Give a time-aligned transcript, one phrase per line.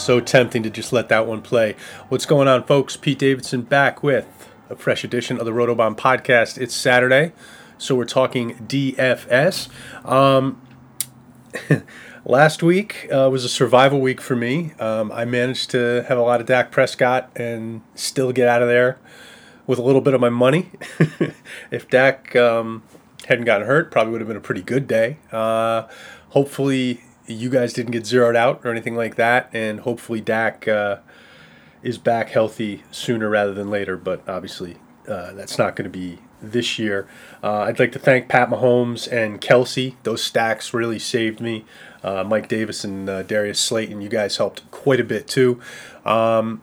[0.00, 1.76] So tempting to just let that one play.
[2.08, 2.96] What's going on, folks?
[2.96, 6.56] Pete Davidson back with a fresh edition of the Rotobahn podcast.
[6.56, 7.32] It's Saturday,
[7.76, 9.68] so we're talking DFS.
[10.06, 10.62] Um,
[12.24, 14.72] last week uh, was a survival week for me.
[14.80, 18.68] Um, I managed to have a lot of Dak Prescott and still get out of
[18.68, 18.98] there
[19.66, 20.70] with a little bit of my money.
[21.70, 22.82] if Dak um,
[23.28, 25.18] hadn't gotten hurt, probably would have been a pretty good day.
[25.30, 25.86] Uh,
[26.30, 27.02] hopefully,
[27.34, 30.98] you guys didn't get zeroed out or anything like that, and hopefully Dak uh,
[31.82, 33.96] is back healthy sooner rather than later.
[33.96, 34.76] But obviously,
[35.08, 37.06] uh, that's not going to be this year.
[37.42, 39.94] Uh, I'd like to thank Pat Mahomes and Kelce.
[40.02, 41.64] Those stacks really saved me.
[42.02, 45.60] Uh, Mike Davis and uh, Darius Slayton, you guys helped quite a bit too.
[46.04, 46.62] Um,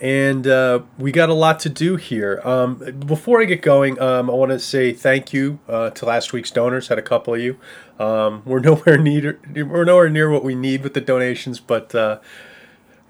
[0.00, 2.40] and uh, we got a lot to do here.
[2.42, 6.32] Um, before I get going, um, I want to say thank you uh, to last
[6.32, 6.88] week's donors.
[6.88, 7.58] Had a couple of you.
[7.98, 12.20] Um, we're nowhere near we're nowhere near what we need with the donations, but uh,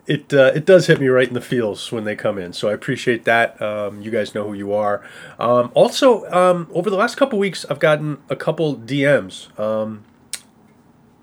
[0.07, 2.53] it uh, it does hit me right in the feels when they come in.
[2.53, 3.61] So I appreciate that.
[3.63, 5.07] Um, you guys know who you are.
[5.39, 9.49] Um, also, um, over the last couple weeks, I've gotten a couple DMs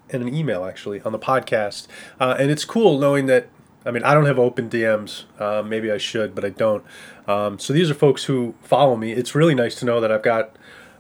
[0.10, 1.88] and an email actually on the podcast,
[2.22, 3.50] uh, and it's cool knowing that
[3.88, 5.24] I mean, I don't have open DMs.
[5.40, 6.84] Uh, maybe I should, but I don't.
[7.28, 9.14] Um, so these are folks who follow me.
[9.14, 10.56] It's really nice to know that I've got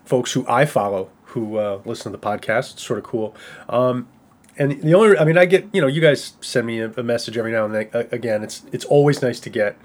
[0.05, 2.73] folks who I follow who uh, listen to the podcast.
[2.73, 3.35] It's sort of cool.
[3.67, 4.07] Um,
[4.57, 7.03] and the only, I mean, I get, you know, you guys send me a, a
[7.03, 8.07] message every now and then.
[8.11, 9.77] again, it's it's always nice to get.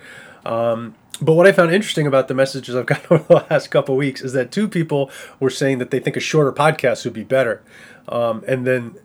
[0.46, 3.96] Um, but what I found interesting about the messages I've got over the last couple
[3.96, 5.10] weeks is that two people
[5.40, 7.62] were saying that they think a shorter podcast would be better.
[8.08, 8.96] Um, and then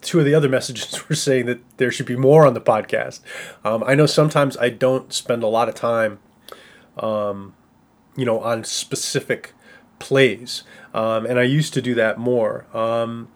[0.00, 3.20] two of the other messages were saying that there should be more on the podcast.
[3.64, 6.18] Um, I know sometimes I don't spend a lot of time,
[6.98, 7.54] um,
[8.16, 9.52] you know, on specific
[9.98, 10.64] plays,
[10.94, 12.66] um, and I used to do that more.
[12.76, 13.28] Um,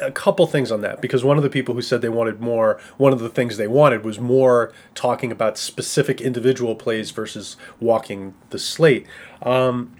[0.00, 2.80] a couple things on that because one of the people who said they wanted more,
[2.96, 8.34] one of the things they wanted was more talking about specific individual plays versus walking
[8.50, 9.06] the slate.
[9.42, 9.96] Um,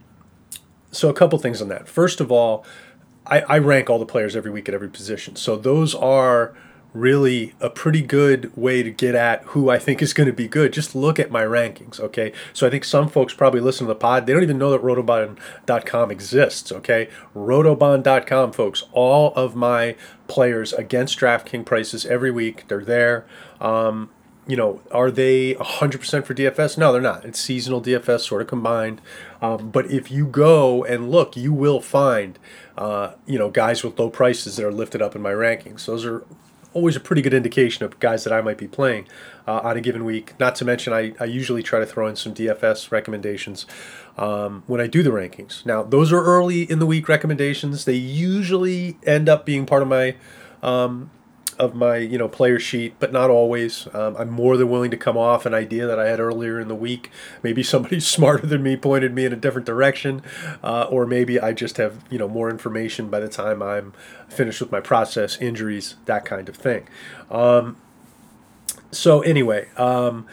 [0.90, 1.88] so a couple things on that.
[1.88, 2.64] First of all,
[3.26, 5.36] I, I rank all the players every week at every position.
[5.36, 6.54] So those are
[6.94, 10.46] really a pretty good way to get at who I think is going to be
[10.46, 10.72] good.
[10.72, 12.32] Just look at my rankings, okay?
[12.52, 14.26] So I think some folks probably listen to the pod.
[14.26, 17.08] They don't even know that rotobahn.com exists, okay?
[17.34, 18.84] Rotobahn.com, folks.
[18.92, 19.96] All of my
[20.28, 23.24] players against DraftKings prices every week, they're there.
[23.60, 24.10] Um,
[24.46, 26.76] you know, are they 100% for DFS?
[26.76, 27.24] No, they're not.
[27.24, 29.00] It's seasonal DFS sort of combined.
[29.40, 32.38] Um, but if you go and look, you will find,
[32.76, 35.86] uh, you know, guys with low prices that are lifted up in my rankings.
[35.86, 36.24] Those are
[36.74, 39.06] always a pretty good indication of guys that I might be playing
[39.46, 40.38] uh, on a given week.
[40.40, 43.66] Not to mention, I, I usually try to throw in some DFS recommendations
[44.16, 45.64] um, when I do the rankings.
[45.64, 47.84] Now, those are early in the week recommendations.
[47.84, 50.16] They usually end up being part of my
[50.62, 51.10] um,
[51.62, 53.86] of my you know player sheet, but not always.
[53.94, 56.66] Um, I'm more than willing to come off an idea that I had earlier in
[56.66, 57.10] the week.
[57.42, 60.22] Maybe somebody smarter than me pointed me in a different direction,
[60.62, 63.92] uh, or maybe I just have you know more information by the time I'm
[64.28, 66.88] finished with my process, injuries, that kind of thing.
[67.30, 67.76] Um,
[68.90, 69.68] so anyway.
[69.76, 70.26] Um,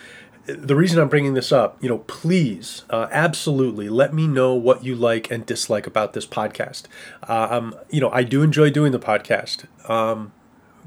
[0.48, 4.84] the reason I'm bringing this up, you know, please, uh, absolutely let me know what
[4.84, 6.86] you like and dislike about this podcast.
[7.28, 9.66] Uh, um, you know, I do enjoy doing the podcast.
[9.88, 10.32] Um,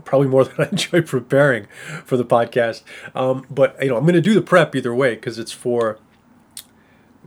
[0.04, 1.66] probably more than I enjoy preparing
[2.04, 2.82] for the podcast.
[3.14, 5.99] Um, but you know, I'm going to do the prep either way because it's for.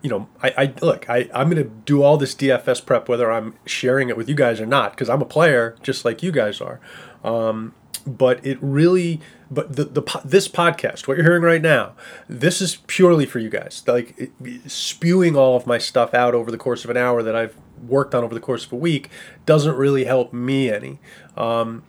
[0.01, 1.10] You know, I, I look.
[1.10, 4.36] I I'm going to do all this DFS prep whether I'm sharing it with you
[4.36, 6.80] guys or not because I'm a player just like you guys are.
[7.24, 7.74] Um,
[8.06, 9.19] but it really
[9.50, 11.94] but the, the this podcast what you're hearing right now
[12.30, 14.31] this is purely for you guys like it,
[14.69, 17.56] spewing all of my stuff out over the course of an hour that i've
[17.88, 19.10] worked on over the course of a week
[19.45, 21.00] doesn't really help me any
[21.36, 21.83] um,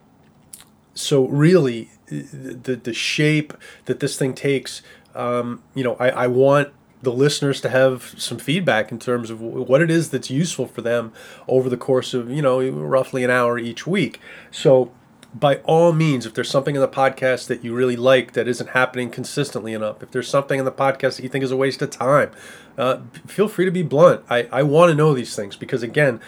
[0.97, 3.53] so really, the the shape
[3.85, 4.83] that this thing takes,
[5.15, 6.73] um, you know, I, I want
[7.03, 10.81] the listeners to have some feedback in terms of what it is that's useful for
[10.81, 11.13] them
[11.47, 14.21] over the course of you know roughly an hour each week.
[14.51, 14.91] So
[15.39, 18.71] by all means, if there's something in the podcast that you really like that isn't
[18.71, 21.83] happening consistently enough, if there's something in the podcast that you think is a waste
[21.83, 22.31] of time,
[22.79, 24.25] uh, feel free to be blunt.
[24.31, 26.21] I, I want to know these things because, again,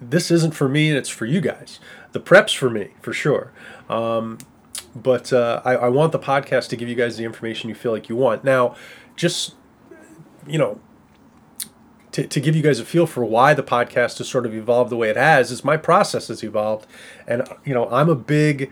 [0.00, 1.80] this isn't for me and it's for you guys.
[2.12, 3.52] The prep's for me, for sure.
[3.88, 4.38] Um,
[4.94, 7.92] but uh, I, I want the podcast to give you guys the information you feel
[7.92, 8.44] like you want.
[8.44, 8.76] Now,
[9.16, 9.54] just,
[10.46, 10.80] you know,
[12.14, 14.88] to, to give you guys a feel for why the podcast has sort of evolved
[14.88, 16.86] the way it has is my process has evolved
[17.26, 18.70] and you know i'm a big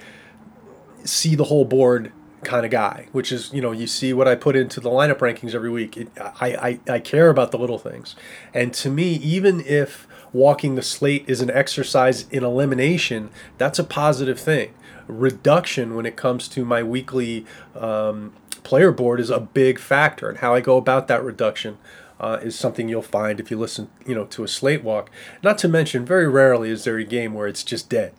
[1.02, 2.12] see the whole board
[2.44, 5.18] kind of guy which is you know you see what i put into the lineup
[5.18, 6.08] rankings every week it,
[6.40, 8.14] I, I i care about the little things
[8.54, 13.84] and to me even if walking the slate is an exercise in elimination that's a
[13.84, 14.72] positive thing
[15.06, 17.44] reduction when it comes to my weekly
[17.74, 18.32] um,
[18.62, 21.78] player board is a big factor, and how I go about that reduction.
[22.20, 25.10] Uh, is something you'll find if you listen, you know, to a slate walk.
[25.42, 28.12] Not to mention, very rarely is there a game where it's just dead.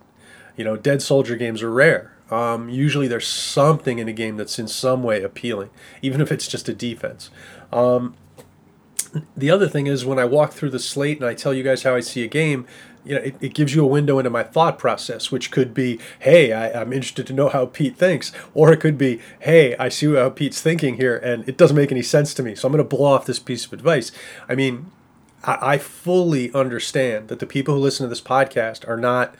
[0.58, 2.12] You know, dead soldier games are rare.
[2.30, 5.70] Um, usually there's something in a game that's in some way appealing,
[6.02, 7.30] even if it's just a defense.
[7.72, 8.14] Um,
[9.36, 11.82] the other thing is when I walk through the slate and I tell you guys
[11.82, 12.66] how I see a game,
[13.04, 16.00] you know, it, it gives you a window into my thought process, which could be,
[16.20, 19.88] hey, I, am interested to know how Pete thinks, or it could be, hey, I
[19.88, 22.72] see how Pete's thinking here, and it doesn't make any sense to me, so I'm
[22.72, 24.10] going to blow off this piece of advice.
[24.48, 24.90] I mean,
[25.42, 29.34] I, I fully understand that the people who listen to this podcast are not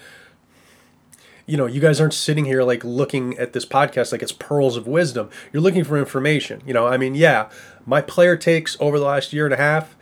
[1.47, 4.77] you know, you guys aren't sitting here like looking at this podcast like it's pearls
[4.77, 5.29] of wisdom.
[5.53, 6.63] You're looking for information.
[6.67, 7.51] You know, I mean, yeah,
[7.87, 9.97] my player takes over the last year and a half,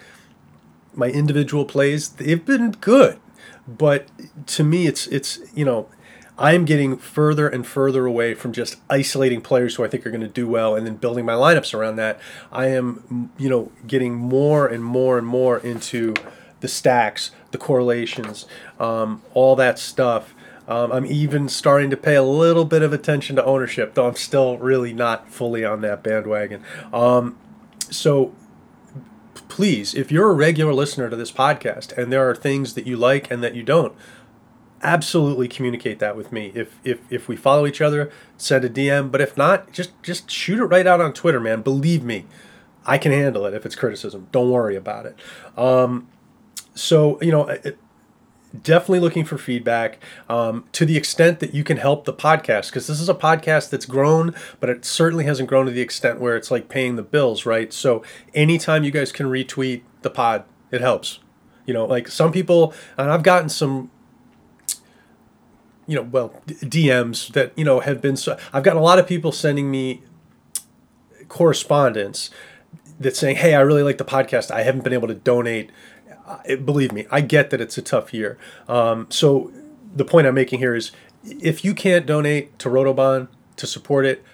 [0.94, 3.18] my individual plays, they've been good.
[3.66, 4.08] But
[4.48, 5.88] to me, it's it's you know,
[6.38, 10.22] I'm getting further and further away from just isolating players who I think are going
[10.22, 12.20] to do well and then building my lineups around that.
[12.50, 16.14] I am, you know, getting more and more and more into
[16.60, 18.46] the stacks, the correlations,
[18.78, 20.34] um, all that stuff
[20.68, 24.16] um, I'm even starting to pay a little bit of attention to ownership, though I'm
[24.16, 26.62] still really not fully on that bandwagon.
[26.92, 27.36] Um,
[27.92, 28.32] so
[29.48, 32.96] please, if you're a regular listener to this podcast and there are things that you
[32.96, 33.94] like and that you don't,
[34.82, 36.52] absolutely communicate that with me.
[36.54, 39.10] If if if we follow each other, send a DM.
[39.10, 41.62] But if not, just just shoot it right out on Twitter, man.
[41.62, 42.24] Believe me,
[42.86, 44.28] I can handle it if it's criticism.
[44.32, 45.16] Don't worry about it.
[45.56, 46.08] Um,
[46.74, 47.78] so you know, it,
[48.60, 52.86] definitely looking for feedback um, to the extent that you can help the podcast because
[52.86, 56.36] this is a podcast that's grown but it certainly hasn't grown to the extent where
[56.36, 57.72] it's like paying the bills right?
[57.72, 58.02] So
[58.34, 61.18] anytime you guys can retweet the pod it helps.
[61.66, 63.90] You know like some people and i've gotten some
[65.86, 69.06] you know well dms that you know have been so i've gotten a lot of
[69.06, 70.02] people sending me
[71.28, 72.30] correspondence
[72.98, 74.50] that's saying hey i really like the podcast.
[74.50, 75.70] I haven't been able to donate
[76.64, 78.38] believe me, I get that it's a tough year.
[78.68, 79.52] Um, so
[79.94, 80.92] the point I'm making here is
[81.24, 84.24] if you can't donate to Rotobahn to support it,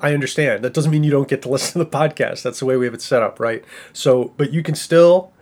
[0.00, 0.64] I understand.
[0.64, 2.42] That doesn't mean you don't get to listen to the podcast.
[2.42, 3.64] That's the way we have it set up, right?
[3.92, 5.32] So, but you can still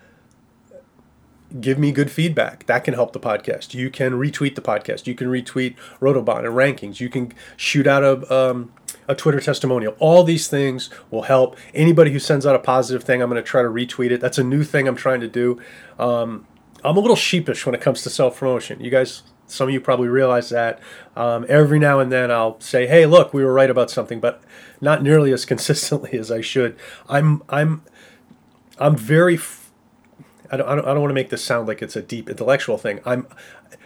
[1.60, 2.66] give me good feedback.
[2.66, 3.74] That can help the podcast.
[3.74, 5.06] You can retweet the podcast.
[5.06, 7.00] You can retweet Rotobahn and rankings.
[7.00, 8.72] You can shoot out a um,
[9.08, 9.94] a Twitter testimonial.
[9.98, 11.56] All these things will help.
[11.74, 14.20] Anybody who sends out a positive thing, I'm going to try to retweet it.
[14.20, 15.60] That's a new thing I'm trying to do.
[15.98, 16.46] Um,
[16.84, 18.80] I'm a little sheepish when it comes to self promotion.
[18.80, 20.80] You guys, some of you probably realize that.
[21.16, 24.42] Um, every now and then I'll say, "Hey, look, we were right about something," but
[24.80, 26.76] not nearly as consistently as I should.
[27.08, 27.82] I'm I'm
[28.78, 29.38] I'm very.
[30.52, 32.28] I don't, I don't, I don't want to make this sound like it's a deep
[32.28, 33.00] intellectual thing.
[33.06, 33.26] I'm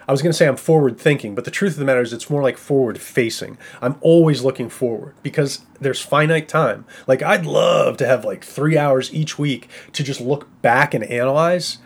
[0.09, 2.13] I was going to say I'm forward thinking, but the truth of the matter is
[2.13, 3.59] it's more like forward facing.
[3.81, 6.85] I'm always looking forward because there's finite time.
[7.07, 11.05] Like I'd love to have like 3 hours each week to just look back and
[11.05, 11.79] analyze,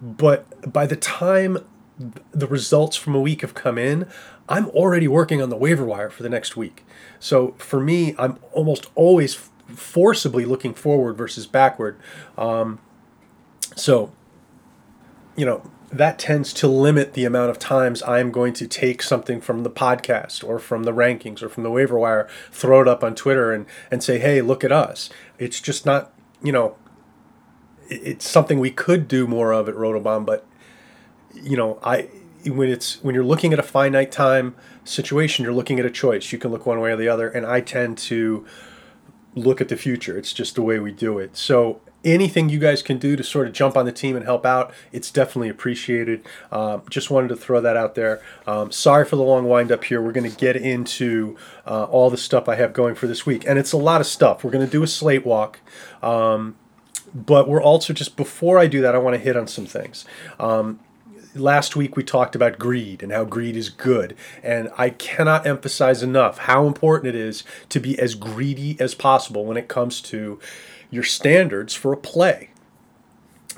[0.00, 1.58] but by the time
[2.32, 4.06] the results from a week have come in,
[4.48, 6.84] I'm already working on the waiver wire for the next week.
[7.18, 9.34] So for me, I'm almost always
[9.66, 11.98] forcibly looking forward versus backward.
[12.38, 12.78] Um,
[13.74, 14.12] so,
[15.36, 15.62] you know,
[15.92, 19.70] that tends to limit the amount of times I'm going to take something from the
[19.70, 23.52] podcast or from the rankings or from the waiver wire, throw it up on Twitter
[23.52, 25.10] and, and say, hey, look at us.
[25.38, 26.12] It's just not,
[26.42, 26.76] you know,
[27.88, 30.44] it's something we could do more of at Rotobahn, but
[31.34, 32.08] you know, I
[32.46, 36.32] when it's when you're looking at a finite time situation, you're looking at a choice.
[36.32, 38.46] You can look one way or the other, and I tend to
[39.34, 40.16] look at the future.
[40.16, 41.36] It's just the way we do it.
[41.36, 44.46] So anything you guys can do to sort of jump on the team and help
[44.46, 46.24] out, it's definitely appreciated.
[46.50, 48.22] Um, just wanted to throw that out there.
[48.46, 50.00] Um, sorry for the long wind up here.
[50.00, 51.36] We're going to get into
[51.66, 54.06] uh, all the stuff I have going for this week, and it's a lot of
[54.06, 54.44] stuff.
[54.44, 55.60] We're going to do a slate walk.
[56.02, 56.56] Um,
[57.14, 60.04] but we're also just before I do that, I want to hit on some things
[60.38, 60.80] um,
[61.38, 64.16] last week we talked about greed and how greed is good.
[64.42, 69.44] And I cannot emphasize enough how important it is to be as greedy as possible
[69.44, 70.40] when it comes to
[70.90, 72.50] your standards for a play.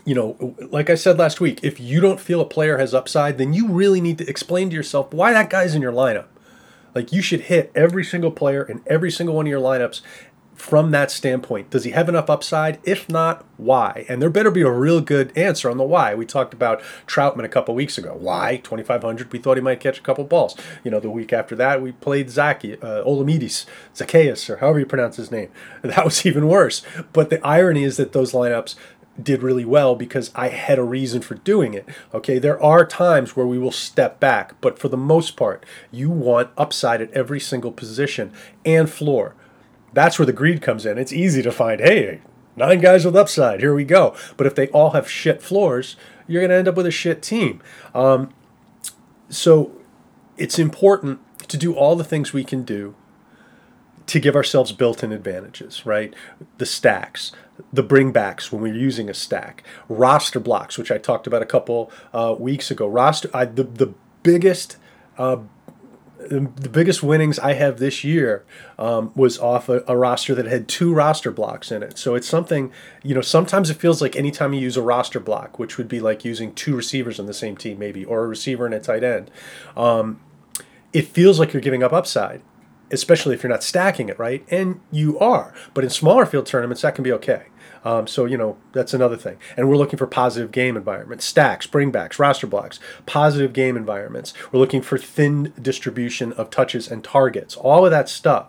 [0.04, 3.36] You know, like I said last week, if you don't feel a player has upside,
[3.36, 6.26] then you really need to explain to yourself why that guy's in your lineup.
[6.94, 10.00] Like you should hit every single player in every single one of your lineups
[10.58, 11.70] from that standpoint.
[11.70, 12.80] Does he have enough upside?
[12.82, 14.04] If not, why?
[14.08, 16.16] And there better be a real good answer on the why.
[16.16, 18.16] We talked about Trautman a couple weeks ago.
[18.18, 18.56] Why?
[18.56, 19.32] 2,500.
[19.32, 20.56] We thought he might catch a couple balls.
[20.82, 24.86] You know, the week after that, we played Zaki, uh, Olamidis, Zaccheaus, or however you
[24.86, 25.50] pronounce his name.
[25.82, 26.82] That was even worse.
[27.12, 28.74] But the irony is that those lineups
[29.22, 31.86] did really well because I had a reason for doing it.
[32.12, 36.10] Okay, there are times where we will step back, but for the most part, you
[36.10, 38.32] want upside at every single position
[38.64, 39.34] and floor.
[39.98, 40.96] That's where the greed comes in.
[40.96, 42.20] It's easy to find, hey,
[42.54, 44.14] nine guys with upside, here we go.
[44.36, 45.96] But if they all have shit floors,
[46.28, 47.60] you're going to end up with a shit team.
[47.96, 48.32] Um,
[49.28, 49.72] so
[50.36, 52.94] it's important to do all the things we can do
[54.06, 56.14] to give ourselves built-in advantages, right?
[56.58, 57.32] The stacks,
[57.72, 61.90] the bringbacks when we're using a stack, roster blocks, which I talked about a couple
[62.14, 62.86] uh, weeks ago.
[62.86, 64.76] Roster, I, the the biggest.
[65.18, 65.38] Uh,
[66.28, 68.44] the biggest winnings I have this year
[68.78, 71.98] um, was off a, a, roster that had two roster blocks in it.
[71.98, 75.58] So it's something, you know, sometimes it feels like anytime you use a roster block,
[75.58, 78.66] which would be like using two receivers on the same team, maybe, or a receiver
[78.66, 79.30] and a tight end,
[79.76, 80.20] um,
[80.92, 82.42] it feels like you're giving up upside
[82.90, 85.52] especially if you're not stacking it right, and you are.
[85.74, 87.46] But in smaller field tournaments, that can be okay.
[87.84, 91.66] Um, so you know that's another thing, and we're looking for positive game environments, stacks,
[91.66, 94.34] bringbacks, roster blocks, positive game environments.
[94.52, 97.56] We're looking for thin distribution of touches and targets.
[97.56, 98.48] All of that stuff,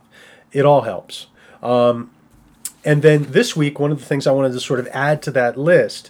[0.51, 1.27] it all helps.
[1.61, 2.11] Um,
[2.85, 5.31] and then this week, one of the things I wanted to sort of add to
[5.31, 6.09] that list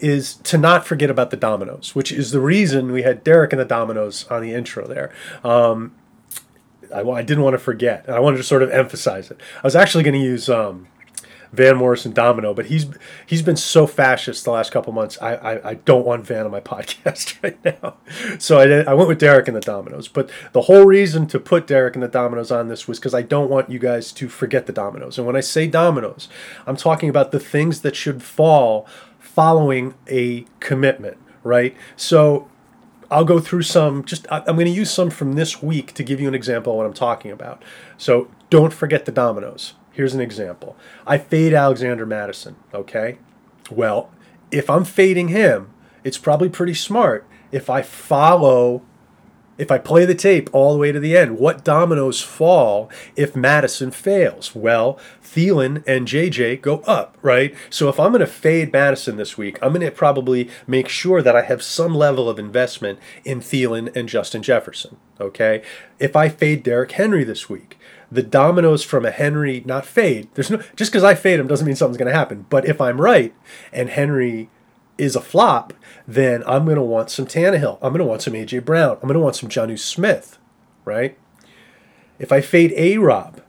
[0.00, 3.60] is to not forget about the dominoes, which is the reason we had Derek and
[3.60, 5.12] the Dominos on the intro there.
[5.42, 5.94] Um,
[6.94, 8.08] I, I didn't want to forget.
[8.08, 9.40] I wanted to sort of emphasize it.
[9.56, 10.88] I was actually going to use um,
[11.52, 12.86] Van Morrison Domino, but he's
[13.26, 15.18] he's been so fascist the last couple months.
[15.20, 17.96] I, I, I don't want Van on my podcast right now,
[18.38, 20.12] so I I went with Derek and the Dominos.
[20.12, 23.22] But the whole reason to put Derek and the Dominos on this was because I
[23.22, 25.18] don't want you guys to forget the Dominoes.
[25.18, 26.28] And when I say Dominoes,
[26.66, 28.86] I'm talking about the things that should fall
[29.18, 31.76] following a commitment, right?
[31.96, 32.48] So
[33.10, 36.20] I'll go through some, just I'm going to use some from this week to give
[36.20, 37.62] you an example of what I'm talking about.
[37.96, 39.74] So don't forget the dominoes.
[39.98, 40.76] Here's an example.
[41.08, 43.18] I fade Alexander Mattison, okay?
[43.68, 44.12] Well,
[44.52, 45.70] if I'm fading him,
[46.04, 48.82] it's probably pretty smart if I follow
[49.56, 53.34] if I play the tape all the way to the end, what dominoes fall if
[53.34, 54.54] Mattison fails?
[54.54, 57.52] Well, Thielen and JJ go up, right?
[57.68, 61.22] So if I'm going to fade Mattison this week, I'm going to probably make sure
[61.22, 65.60] that I have some level of investment in Thielen and Justin Jefferson, okay?
[65.98, 67.77] If I fade Derrick Henry this week,
[68.10, 70.28] the dominoes from a Henry not fade.
[70.34, 72.46] There's no just because I fade him doesn't mean something's going to happen.
[72.48, 73.34] But if I'm right
[73.72, 74.48] and Henry
[74.96, 75.72] is a flop,
[76.06, 77.78] then I'm going to want some Tannehill.
[77.80, 78.96] I'm going to want some AJ Brown.
[78.96, 80.38] I'm going to want some Jonnu Smith,
[80.84, 81.16] right?
[82.18, 83.42] If I fade A Rob,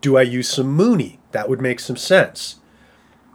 [0.00, 1.20] do I use some Mooney?
[1.30, 2.56] That would make some sense.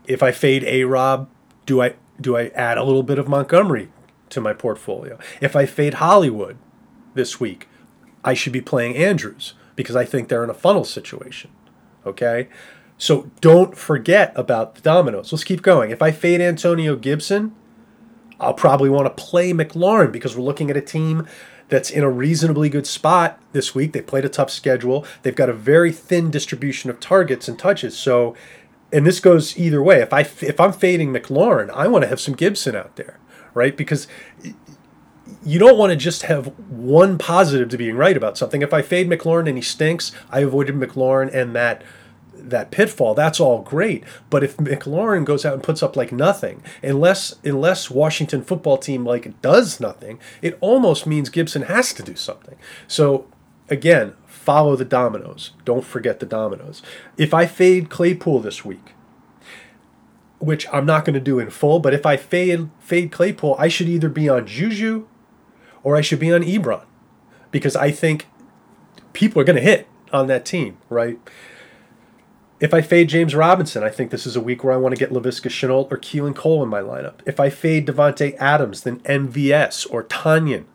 [0.06, 1.30] If I fade A Rob,
[1.66, 3.90] do I do I add a little bit of Montgomery
[4.30, 5.18] to my portfolio?
[5.40, 6.58] If I fade Hollywood
[7.14, 7.68] this week,
[8.24, 11.52] I should be playing Andrews because I think they're in a funnel situation.
[12.06, 12.50] Okay?
[12.98, 15.32] So don't forget about the dominoes.
[15.32, 15.92] Let's keep going.
[15.92, 17.56] If I fade Antonio Gibson,
[18.40, 21.28] I'll probably want to play McLaurin because we're looking at a team
[21.70, 23.94] that's in a reasonably good spot this week.
[23.94, 25.06] They played a tough schedule.
[25.24, 27.98] They've got a very thin distribution of targets and touches.
[27.98, 28.36] So,
[28.92, 30.02] and this goes either way.
[30.02, 33.20] If I if I'm fading McLaurin, I want to have some Gibson out there,
[33.54, 33.76] right?
[33.78, 34.08] Because
[35.44, 38.62] you don't want to just have one positive to being right about something.
[38.62, 41.84] If I fade McLaurin and he stinks, I avoided McLaurin and that
[42.34, 44.04] that pitfall, that's all great.
[44.30, 49.06] But if McLaurin goes out and puts up like nothing, unless unless Washington football team
[49.06, 52.58] like does nothing, it almost means Gibson has to do something.
[52.88, 53.28] So
[53.70, 55.52] again, follow the dominoes.
[55.66, 56.82] Don't forget the dominoes.
[57.18, 58.94] If I fade Claypool this week,
[60.40, 63.68] which I'm not going to do in full, but if I fade fade Claypool, I
[63.68, 65.08] should either be on Juju
[65.84, 66.86] or I should be on Ebron
[67.52, 68.28] because I think
[69.14, 71.20] people are going to hit on that team, right?
[72.60, 75.00] If I fade James Robinson, I think this is a week where I want to
[75.00, 77.16] get Laviska Shenault or Keelan Cole in my lineup.
[77.26, 80.66] If I fade Davante Adams, then MVS or Tonyan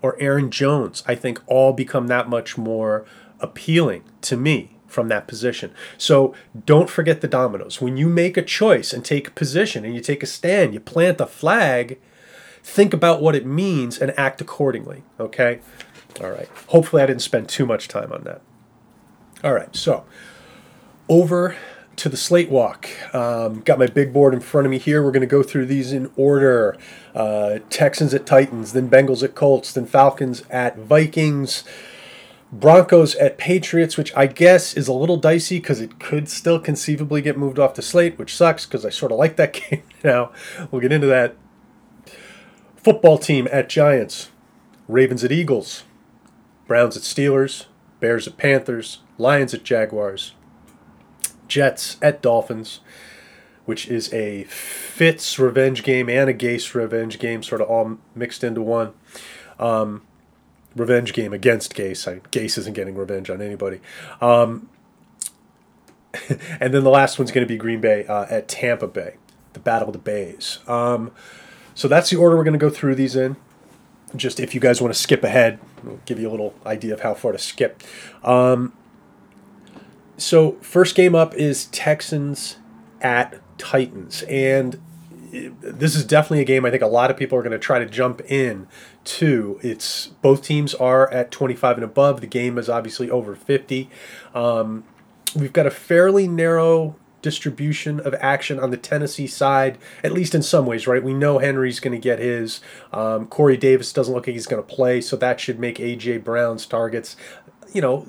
[0.00, 3.04] or Aaron Jones, I think all become that much more
[3.40, 5.72] appealing to me from that position.
[5.98, 7.80] So don't forget the dominoes.
[7.80, 10.80] When you make a choice and take a position and you take a stand, you
[10.80, 11.98] plant a flag,
[12.64, 15.04] think about what it means and act accordingly.
[15.20, 15.60] Okay?
[16.20, 16.48] All right.
[16.68, 18.40] Hopefully, I didn't spend too much time on that.
[19.44, 19.74] All right.
[19.76, 20.04] So,
[21.08, 21.56] over
[21.96, 22.88] to the slate walk.
[23.14, 25.02] Um, got my big board in front of me here.
[25.04, 26.76] We're going to go through these in order
[27.14, 31.62] uh, Texans at Titans, then Bengals at Colts, then Falcons at Vikings,
[32.50, 37.20] Broncos at Patriots, which I guess is a little dicey because it could still conceivably
[37.22, 40.32] get moved off the slate, which sucks because I sort of like that game now.
[40.70, 41.36] We'll get into that.
[42.84, 44.30] Football team at Giants,
[44.88, 45.84] Ravens at Eagles,
[46.66, 47.64] Browns at Steelers,
[47.98, 50.34] Bears at Panthers, Lions at Jaguars,
[51.48, 52.80] Jets at Dolphins,
[53.64, 58.44] which is a Fitz revenge game and a Gase revenge game, sort of all mixed
[58.44, 58.92] into one.
[59.58, 60.02] Um,
[60.76, 62.06] revenge game against Gase.
[62.06, 63.80] I, Gase isn't getting revenge on anybody.
[64.20, 64.68] Um,
[66.60, 69.14] and then the last one's going to be Green Bay uh, at Tampa Bay,
[69.54, 70.58] the Battle of the Bays.
[70.66, 71.12] Um,
[71.74, 73.36] so that's the order we're going to go through these in.
[74.16, 77.00] Just if you guys want to skip ahead, I'll give you a little idea of
[77.00, 77.82] how far to skip.
[78.22, 78.72] Um,
[80.16, 82.56] so first game up is Texans
[83.00, 84.80] at Titans, and
[85.32, 87.80] this is definitely a game I think a lot of people are going to try
[87.80, 88.68] to jump in
[89.04, 89.58] to.
[89.62, 92.20] It's both teams are at 25 and above.
[92.20, 93.90] The game is obviously over 50.
[94.32, 94.84] Um,
[95.34, 100.42] we've got a fairly narrow distribution of action on the Tennessee side, at least in
[100.42, 101.02] some ways, right?
[101.02, 102.60] We know Henry's going to get his.
[102.92, 106.18] Um, Corey Davis doesn't look like he's going to play, so that should make A.J.
[106.18, 107.16] Brown's targets,
[107.72, 108.06] you know,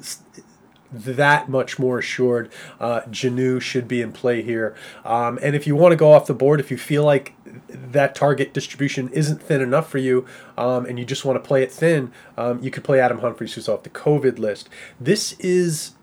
[0.92, 2.52] that much more assured.
[2.78, 4.76] Uh, Jonnu should be in play here.
[5.06, 7.34] Um, and if you want to go off the board, if you feel like
[7.70, 10.26] that target distribution isn't thin enough for you
[10.58, 13.54] um, and you just want to play it thin, um, you could play Adam Humphries,
[13.54, 14.68] who's off the COVID list.
[15.00, 15.95] This is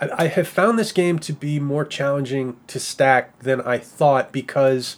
[0.00, 4.96] I, have found this game to be more challenging to stack than I thought because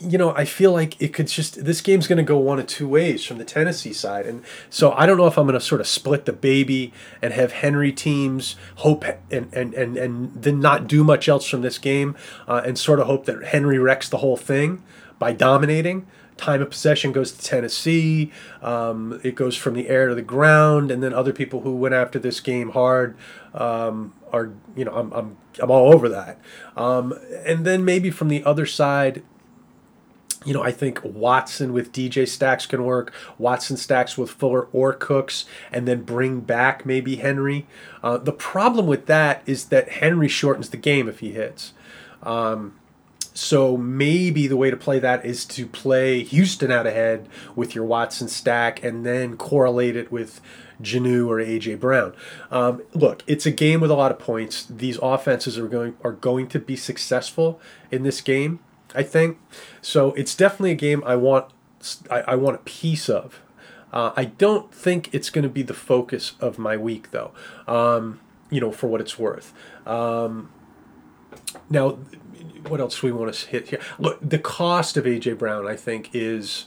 [0.00, 2.68] you know, I feel like it could just this game's going to go one of
[2.68, 5.64] two ways from the Tennessee side, and so I don't know if I'm going to
[5.64, 10.60] sort of split the baby and have Henry teams hope and and and and then
[10.60, 14.08] not do much else from this game, uh, and sort of hope that Henry wrecks
[14.08, 14.84] the whole thing
[15.18, 16.06] by dominating,
[16.38, 18.32] time of possession goes to Tennessee.
[18.62, 21.94] Um, it goes from the air to the ground, and then other people who went
[21.94, 23.16] after this game hard
[23.52, 26.40] um, are, you know, I'm, I'm, I'm all over that.
[26.76, 29.22] Um, and then maybe from the other side,
[30.44, 33.12] you know, I think Watson with DJ stacks can work.
[33.38, 37.66] Watson stacks with Fuller or Cooks, and then bring back maybe Henry.
[38.02, 41.72] Uh, the problem with that is that Henry shortens the game if he hits.
[42.22, 42.78] Um,
[43.38, 47.84] so maybe the way to play that is to play Houston out ahead with your
[47.84, 50.40] Watson stack and then correlate it with
[50.82, 52.16] Jonnu or AJ Brown.
[52.50, 54.66] Um, look, it's a game with a lot of points.
[54.66, 57.60] These offenses are going are going to be successful
[57.92, 58.58] in this game,
[58.92, 59.38] I think.
[59.80, 61.52] So it's definitely a game I want
[62.10, 63.40] I, I want a piece of.
[63.92, 67.30] Uh, I don't think it's going to be the focus of my week, though.
[67.68, 68.18] Um,
[68.50, 69.54] you know, for what it's worth.
[69.86, 70.50] Um,
[71.70, 71.98] now,
[72.70, 73.80] what else do we want to hit here?
[73.98, 76.66] Look, the cost of AJ Brown, I think, is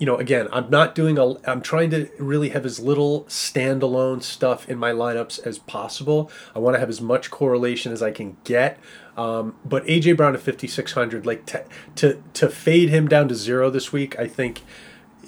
[0.00, 1.34] you know, again, I'm not doing a.
[1.46, 6.30] I'm trying to really have as little standalone stuff in my lineups as possible.
[6.56, 8.78] I want to have as much correlation as I can get.
[9.18, 11.64] Um, but AJ Brown at 5600, like to
[11.96, 14.62] to to fade him down to zero this week, I think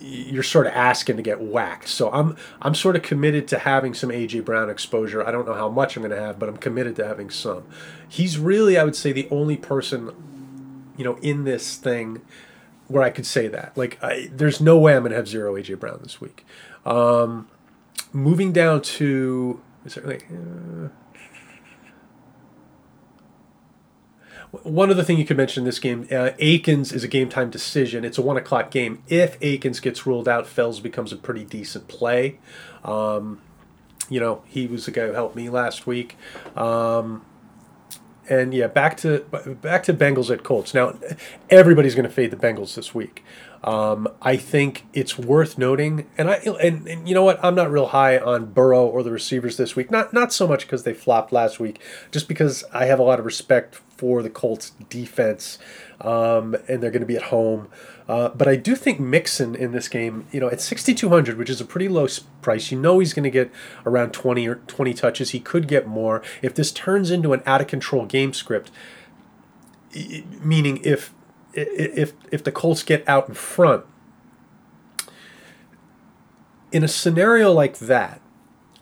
[0.02, 1.88] you're sort of asking to get whacked.
[1.88, 5.26] So I'm I'm sort of committed to having some AJ Brown exposure.
[5.26, 7.64] I don't know how much I'm going to have, but I'm committed to having some.
[8.08, 10.10] He's really, I would say, the only person,
[10.96, 12.20] you know, in this thing
[12.88, 13.76] where I could say that.
[13.76, 16.44] Like, I, there's no way I'm going to have zero AJ Brown this week.
[16.84, 17.48] Um,
[18.12, 20.26] moving down to is there like.
[20.30, 20.88] Uh,
[24.52, 27.48] One other thing you could mention in this game, uh, Akins is a game time
[27.48, 28.04] decision.
[28.04, 29.02] It's a one o'clock game.
[29.08, 32.38] If Akins gets ruled out, Fells becomes a pretty decent play.
[32.84, 33.40] Um,
[34.10, 36.16] you know, he was the guy who helped me last week.
[36.54, 37.24] Um,
[38.28, 39.20] and yeah, back to
[39.62, 40.74] back to Bengals at Colts.
[40.74, 40.98] Now,
[41.50, 43.24] everybody's going to fade the Bengals this week.
[43.64, 47.70] Um, I think it's worth noting, and I and, and you know what, I'm not
[47.70, 49.90] real high on Burrow or the receivers this week.
[49.90, 53.18] Not not so much because they flopped last week, just because I have a lot
[53.18, 55.60] of respect for the Colts defense,
[56.00, 57.68] um, and they're going to be at home.
[58.08, 61.60] Uh, but I do think Mixon in this game, you know, at 6,200, which is
[61.60, 62.08] a pretty low
[62.40, 63.52] price, you know he's going to get
[63.86, 65.30] around 20 or 20 touches.
[65.30, 68.72] He could get more if this turns into an out of control game script.
[70.42, 71.14] Meaning, if
[71.54, 73.84] if if the Colts get out in front,
[76.72, 78.20] in a scenario like that,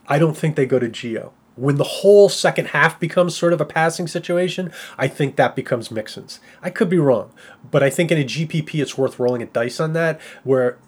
[0.09, 3.61] I don't think they go to Gio when the whole second half becomes sort of
[3.61, 6.41] a passing situation, I think that becomes Mixon's.
[6.63, 7.33] I could be wrong,
[7.71, 10.79] but I think in a GPP it's worth rolling a dice on that, where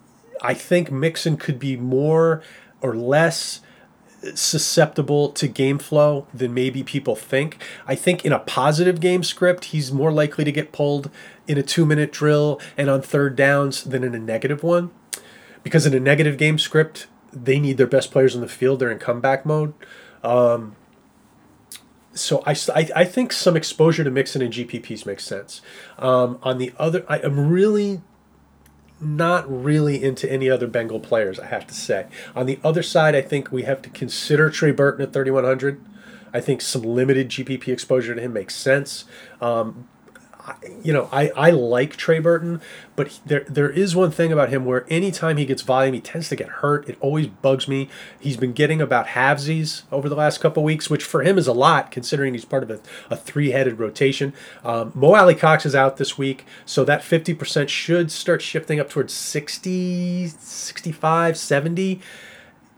[0.41, 2.43] I think Mixon could be more
[2.81, 3.61] or less
[4.35, 7.63] susceptible to game flow than maybe people think.
[7.87, 11.11] I think in a positive game script, he's more likely to get pulled
[11.47, 14.91] in a two minute drill and on third downs than in a negative one.
[15.63, 18.81] Because in a negative game script, they need their best players on the field.
[18.81, 19.75] They're in comeback mode.
[20.23, 20.77] Um,
[22.15, 25.63] so I, I, I, think some exposure to Mixon and GPPs makes sense.
[25.99, 28.03] Um, on the other, I am really
[29.01, 32.07] not really into any other Bengal players, I have to say.
[32.37, 35.85] On the other side, I think we have to consider Trey Burton at 3,100.
[36.33, 39.05] I think some limited GPP exposure to him makes sense.
[39.41, 39.89] Um,
[40.83, 42.61] you know, I, I like Trey Burton,
[42.97, 46.29] but there there is one thing about him where anytime he gets volume, he tends
[46.31, 46.89] to get hurt.
[46.89, 47.89] It always bugs me.
[48.19, 51.53] He's been getting about halvesies over the last couple weeks, which for him is a
[51.53, 54.33] lot considering he's part of a, a three headed rotation.
[54.65, 59.13] Um, Mo Alie-Cox is out this week, so that 50% should start shifting up towards
[59.13, 62.01] 60, 65, 70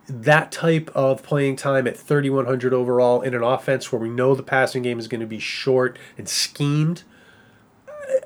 [0.06, 4.42] that type of playing time at 3100 overall in an offense where we know the
[4.42, 7.04] passing game is going to be short and schemed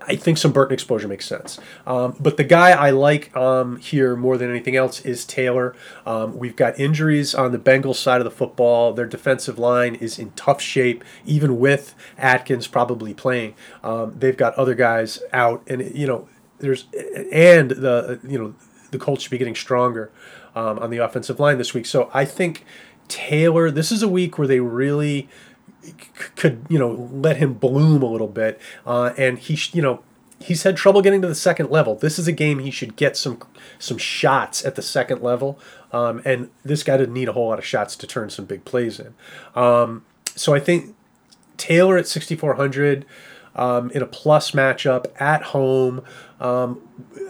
[0.08, 1.58] I think some Burton exposure makes sense.
[1.86, 5.74] Um, but the guy I like um, here more than anything else is Taylor.
[6.06, 8.92] Um, we've got injuries on the Bengals side of the football.
[8.92, 13.54] Their defensive line is in tough shape, even with Atkins probably playing.
[13.84, 16.86] Um, they've got other guys out, and you know there's
[17.32, 18.54] and the you know
[18.90, 20.10] the Colts should be getting stronger
[20.54, 21.86] um, on the offensive line this week.
[21.86, 22.64] So I think
[23.08, 23.70] Taylor.
[23.70, 25.28] This is a week where they really
[26.36, 30.02] could you know let him bloom a little bit, uh, and he you know
[30.40, 31.94] he's had trouble getting to the second level.
[31.94, 33.40] This is a game he should get some
[33.78, 35.58] some shots at the second level,
[35.92, 38.64] um, and this guy didn't need a whole lot of shots to turn some big
[38.64, 39.14] plays in.
[39.54, 40.94] Um, so I think
[41.56, 43.04] Taylor at 6400
[43.54, 46.02] um, in a plus matchup at home.
[46.40, 46.80] Um,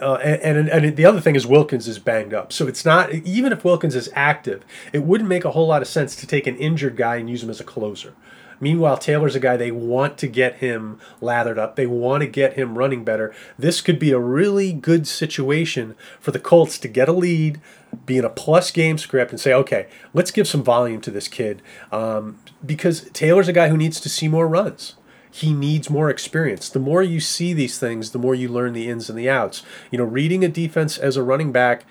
[0.01, 2.53] uh, and, and, and the other thing is Wilkins is banged up.
[2.53, 5.87] So it's not, even if Wilkins is active, it wouldn't make a whole lot of
[5.87, 8.13] sense to take an injured guy and use him as a closer.
[8.61, 11.75] Meanwhile, Taylor's a guy they want to get him lathered up.
[11.75, 13.33] They want to get him running better.
[13.57, 17.61] This could be a really good situation for the Colts to get a lead,
[18.05, 21.29] be in a plus game script, and say, okay, let's give some volume to this
[21.29, 21.61] kid.
[21.91, 24.95] Um, because Taylor's a guy who needs to see more runs
[25.31, 26.69] he needs more experience.
[26.69, 29.63] The more you see these things, the more you learn the ins and the outs.
[29.91, 31.85] You know, reading a defense as a running back,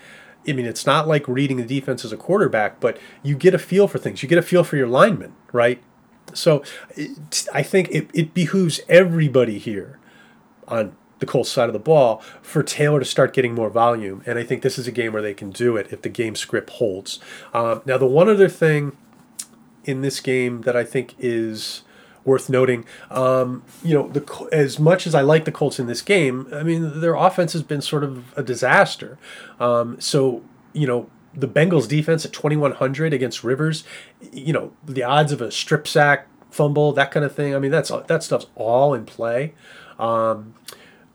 [0.47, 3.59] I mean, it's not like reading the defense as a quarterback, but you get a
[3.59, 4.23] feel for things.
[4.23, 5.81] You get a feel for your linemen, right?
[6.33, 6.63] So
[7.53, 9.99] I think it, it behooves everybody here
[10.67, 14.23] on the Colts side of the ball for Taylor to start getting more volume.
[14.25, 16.35] And I think this is a game where they can do it if the game
[16.35, 17.19] script holds.
[17.53, 18.95] Um, now, the one other thing
[19.83, 21.83] in this game that I think is
[22.25, 26.01] worth noting, um, you know, the as much as I like the Colts in this
[26.01, 29.17] game, I mean, their offense has been sort of a disaster.
[29.59, 33.83] Um, so, you know, the Bengals defense at 2100 against Rivers,
[34.31, 37.55] you know, the odds of a strip sack, fumble, that kind of thing.
[37.55, 39.53] I mean, that's that stuff's all in play.
[39.97, 40.53] Um,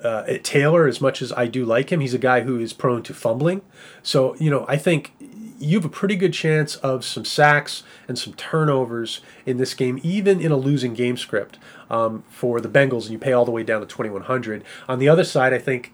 [0.04, 3.02] uh, Taylor, as much as I do like him, he's a guy who is prone
[3.04, 3.62] to fumbling.
[4.02, 5.12] So, you know, I think
[5.58, 9.98] you have a pretty good chance of some sacks and some turnovers in this game,
[10.02, 11.58] even in a losing game script
[11.90, 14.62] um, for the Bengals, and you pay all the way down to 2100.
[14.88, 15.92] On the other side, I think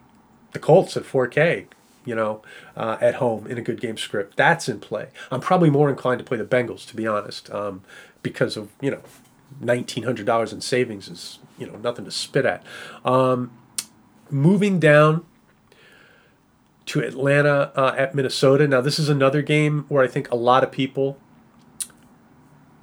[0.52, 1.66] the Colts at 4K
[2.04, 2.42] you know,
[2.76, 4.36] uh, at home in a good game script.
[4.36, 5.08] That's in play.
[5.30, 7.82] I'm probably more inclined to play the Bengals, to be honest, um,
[8.22, 9.02] because of you know,
[9.60, 12.64] nineteen hundred dollars in savings is you know nothing to spit at.
[13.04, 13.50] Um,
[14.32, 15.24] moving down
[16.86, 18.66] to Atlanta uh, at Minnesota.
[18.66, 21.18] Now this is another game where I think a lot of people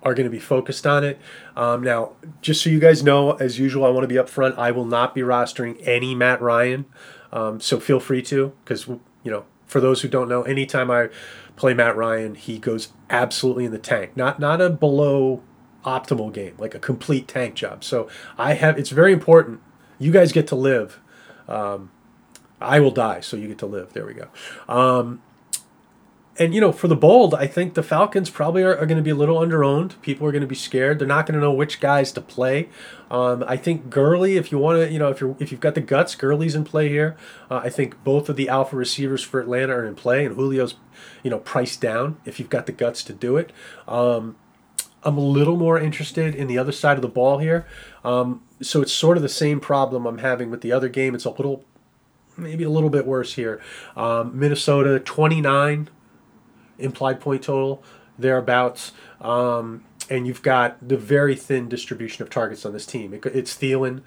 [0.04, 1.20] are going to be focused on it.
[1.56, 4.58] Um, now, just so you guys know, as usual, I want to be upfront.
[4.58, 6.86] I will not be rostering any Matt Ryan.
[7.34, 11.10] Um, so feel free to, because you know, for those who don't know, anytime I
[11.58, 14.16] play Matt Ryan, he goes absolutely in the tank.
[14.16, 15.44] Not not a below
[15.84, 17.84] optimal game, like a complete tank job.
[17.84, 18.08] So
[18.38, 18.80] I have.
[18.80, 19.60] It's very important.
[20.00, 21.02] You guys get to live.
[21.48, 21.92] Um,
[22.60, 23.94] I will die, so you get to live.
[23.94, 24.28] There we go.
[24.68, 25.22] Um,
[26.40, 29.04] and you know, for the bold, I think the Falcons probably are, are going to
[29.04, 30.00] be a little underowned.
[30.02, 31.00] People are going to be scared.
[31.00, 32.70] They're not going to know which guys to play.
[33.10, 35.76] Um, I think Gurley, if you want to, you know, if you're if you've got
[35.76, 37.16] the guts, Gurley's in play here.
[37.50, 40.76] Uh, I think both of the alpha receivers for Atlanta are in play, and Julio's,
[41.24, 43.52] you know, priced down if you've got the guts to do it.
[43.88, 44.36] Um,
[45.04, 47.66] I'm a little more interested in the other side of the ball here.
[48.04, 51.14] Um, so it's sort of the same problem I'm having with the other game.
[51.16, 51.64] It's a little,
[52.36, 53.62] maybe a little bit worse here.
[53.96, 55.90] Um, Minnesota 29
[56.80, 57.84] implied point total
[58.18, 58.92] thereabouts.
[59.22, 63.14] Um, and you've got the very thin distribution of targets on this team.
[63.14, 64.02] It, it's Thielen,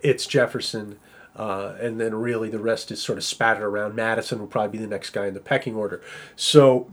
[0.00, 0.98] it's Jefferson,
[1.36, 3.94] uh, and then really the rest is sort of spattered around.
[3.94, 6.02] Mattison will probably be the next guy in the pecking order.
[6.36, 6.90] So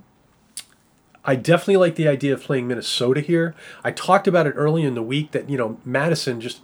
[1.23, 3.55] I definitely like the idea of playing Minnesota here.
[3.83, 6.61] I talked about it early in the week that, you know, Mattison just.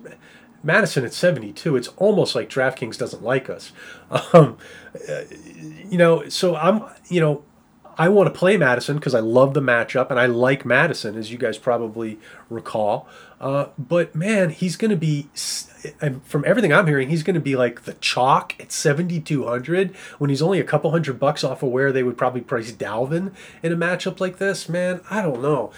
[0.66, 3.72] Mattison at 72, it's almost like DraftKings doesn't like us.
[4.34, 4.58] Um,
[5.10, 5.22] uh,
[5.90, 7.44] you know, so I'm, you know,
[7.98, 11.32] I want to play Mattison because I love the matchup and I like Mattison, as
[11.32, 13.08] you guys probably recall.
[13.40, 15.28] Uh, but man, he's going to be,
[16.24, 20.42] from everything I'm hearing, he's going to be like the chalk at 7,200 when he's
[20.42, 23.76] only a couple hundred bucks off of where they would probably price Dalvin in a
[23.76, 24.70] matchup like this.
[24.70, 25.72] Man, I don't know.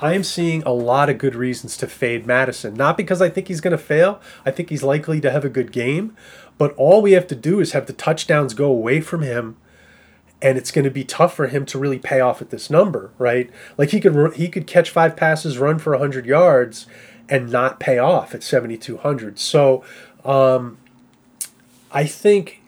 [0.00, 2.74] I, am seeing a lot of good reasons to fade Mattison.
[2.74, 5.50] Not because I think he's going to fail, I think he's likely to have a
[5.50, 6.16] good game.
[6.58, 9.56] But all we have to do is have the touchdowns go away from him
[10.42, 13.12] and it's going to be tough for him to really pay off at this number,
[13.16, 13.48] right?
[13.78, 16.86] Like he could he could catch five passes, run for 100 yards
[17.28, 19.38] and not pay off at 7200.
[19.38, 19.84] So,
[20.24, 20.78] um,
[21.92, 22.62] I think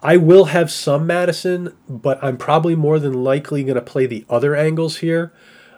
[0.00, 4.26] I will have some Mattison, but I'm probably more than likely going to play the
[4.28, 5.32] other angles here.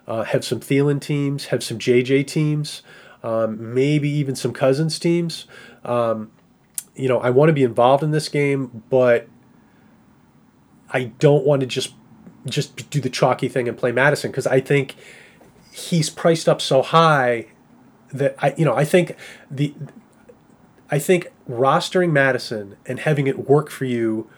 [0.08, 2.82] Uh, have some Thielen teams, have some JJ teams,
[3.22, 5.46] um, maybe even some Cousins teams.
[5.84, 6.32] Um,
[6.96, 9.28] you know, I want to be involved in this game, but
[10.90, 11.94] I don't want to just
[12.46, 14.94] just do the chalky thing and play Mattison because I think
[15.72, 17.46] he's priced up so high
[18.12, 19.16] that I you know I think
[19.50, 19.74] the
[20.90, 24.30] I think rostering Mattison and having it work for you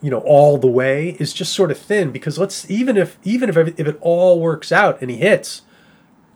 [0.00, 3.48] you know all the way is just sort of thin because let's even if even
[3.48, 5.62] if if it all works out and he hits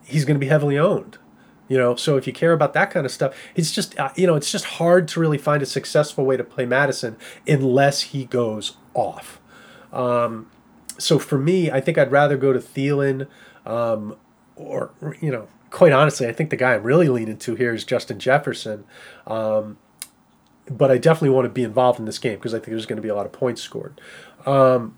[0.05, 1.17] he's going to be heavily owned
[1.67, 1.95] you know?
[1.95, 4.51] So if you care about that kind of stuff it's just uh, you know it's
[4.51, 9.39] just hard to really find a successful way to play Mattison unless he goes off.
[9.91, 10.49] Um,
[10.97, 13.27] so for me I think I'd rather go to Thielen
[13.65, 14.15] um,
[14.55, 17.83] or you know quite honestly I think the guy I'm really leaning to here is
[17.83, 18.85] Justin Jefferson.
[19.25, 19.77] Um,
[20.69, 22.97] but I definitely want to be involved in this game because I think there's going
[22.97, 23.99] to be a lot of points scored.
[24.45, 24.97] Um,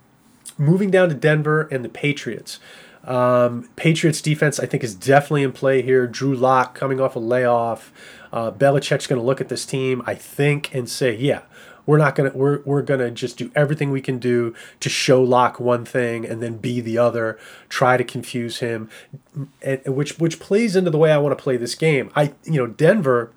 [0.58, 2.60] moving down to Denver and the Patriots
[3.06, 6.08] um, Patriots defense, I think, is definitely in play here.
[6.08, 7.92] Drew Lock coming off a layoff.
[8.32, 11.42] Uh, Belichick's going to look at this team, I think, and say, yeah,
[11.86, 15.60] we're not gonna we're we're gonna just do everything we can do to show Lock
[15.60, 17.40] one thing and then be the other.
[17.68, 18.92] Try to confuse him,
[19.64, 22.12] and, which which plays into the way I want to play this game.
[22.16, 23.32] I you know Denver,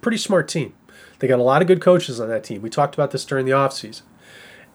[0.00, 0.74] pretty smart team.
[1.18, 2.62] They got a lot of good coaches on that team.
[2.62, 4.02] We talked about this during the offseason.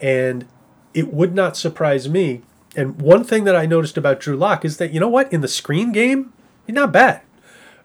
[0.02, 0.46] And
[0.94, 2.42] it would not surprise me
[2.76, 5.42] and one thing that I noticed about Drew Lock is that, you know what, in
[5.42, 6.34] the screen game,
[6.66, 7.22] he's not bad.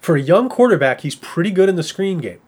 [0.01, 2.41] For a young quarterback, he's pretty good in the screen game.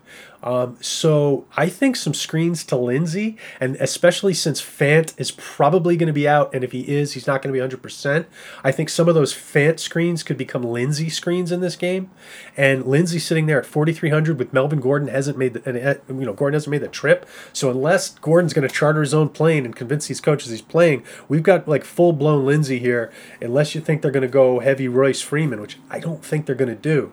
[0.43, 6.07] Um, so I think some screens to Lindsay, and especially since Fant is probably going
[6.07, 8.27] to be out, and if he is, he's not going to be 100%.
[8.65, 12.11] I think some of those Fant screens could become Lindsay screens in this game.
[12.57, 16.33] And Lindsay sitting there at 4,300 with Melvin Gordon hasn't made the, uh, you know,
[16.33, 17.27] Gordon hasn't made the trip.
[17.53, 21.05] So unless Gordon's going to charter his own plane and convince these coaches he's playing,
[21.29, 24.89] we've got like full blown Lindsay here, unless you think they're going to go heavy
[24.89, 27.13] Royce Freeman, which I don't think they're going to do.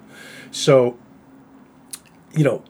[0.52, 0.98] So,
[2.34, 2.64] you know,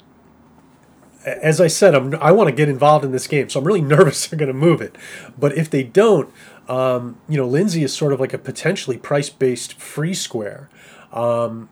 [1.28, 3.82] as I said, I'm, I want to get involved in this game, so I'm really
[3.98, 4.98] nervous they're going to move it.
[5.38, 6.34] But if they don't,
[6.68, 10.70] um, you know, Lindsay is sort of like a potentially price-based free square.
[11.12, 11.70] Um,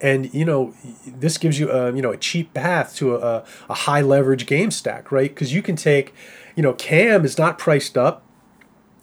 [0.00, 0.74] and you know
[1.06, 4.70] this gives you a you know a cheap path to a, a high leverage game
[4.70, 6.14] stack right because you can take
[6.54, 8.22] you know cam is not priced up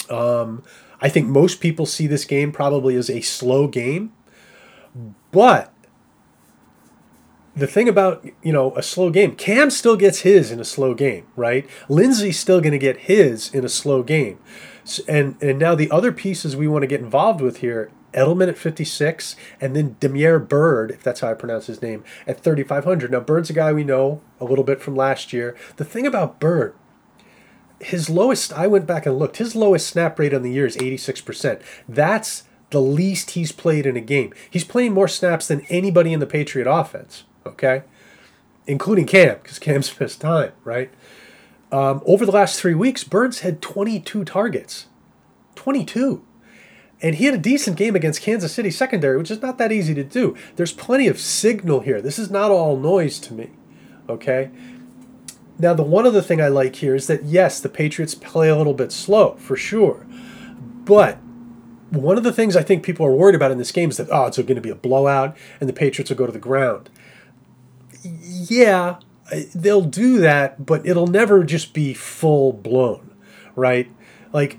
[0.10, 0.64] um,
[1.02, 4.14] i think most people see this game probably as a slow game
[5.32, 5.74] but
[7.56, 10.94] the thing about you know a slow game, Cam still gets his in a slow
[10.94, 11.68] game, right?
[11.88, 14.40] Lindsay's still going to get his in a slow game,
[14.84, 17.92] so, and and now the other pieces we want to get involved with here.
[18.14, 22.40] Edelman at 56, and then Damiere Byrd, if that's how I pronounce his name, at
[22.40, 23.12] 3,500.
[23.12, 25.54] Now, Byrd's a guy we know a little bit from last year.
[25.76, 26.74] The thing about Bird,
[27.82, 30.78] his lowest, I went back and looked, his lowest snap rate on the year is
[30.78, 31.62] 86%.
[31.90, 34.34] That's the least he's played in a game.
[34.50, 37.84] He's playing more snaps than anybody in the Patriot offense okay?
[38.68, 40.92] Including Cam, because Cam's missed time, right?
[41.72, 44.86] Um, over the last three weeks, Burns had 22 targets.
[45.56, 46.24] 22.
[47.02, 49.94] And he had a decent game against Kansas City secondary, which is not that easy
[49.96, 50.36] to do.
[50.56, 52.02] There's plenty of signal here.
[52.02, 53.52] This is not all noise to me,
[54.08, 54.52] okay?
[55.60, 58.56] Now, the one other thing I like here is that, yes, the Patriots play a
[58.56, 60.06] little bit slow, for sure.
[60.86, 61.18] But
[61.90, 64.10] one of the things I think people are worried about in this game is that,
[64.12, 66.90] oh, it's going to be a blowout and the Patriots will go to the ground
[68.06, 68.98] yeah,
[69.54, 73.12] they'll do that, but it'll never just be full blown,
[73.56, 73.90] right?
[74.34, 74.58] Like,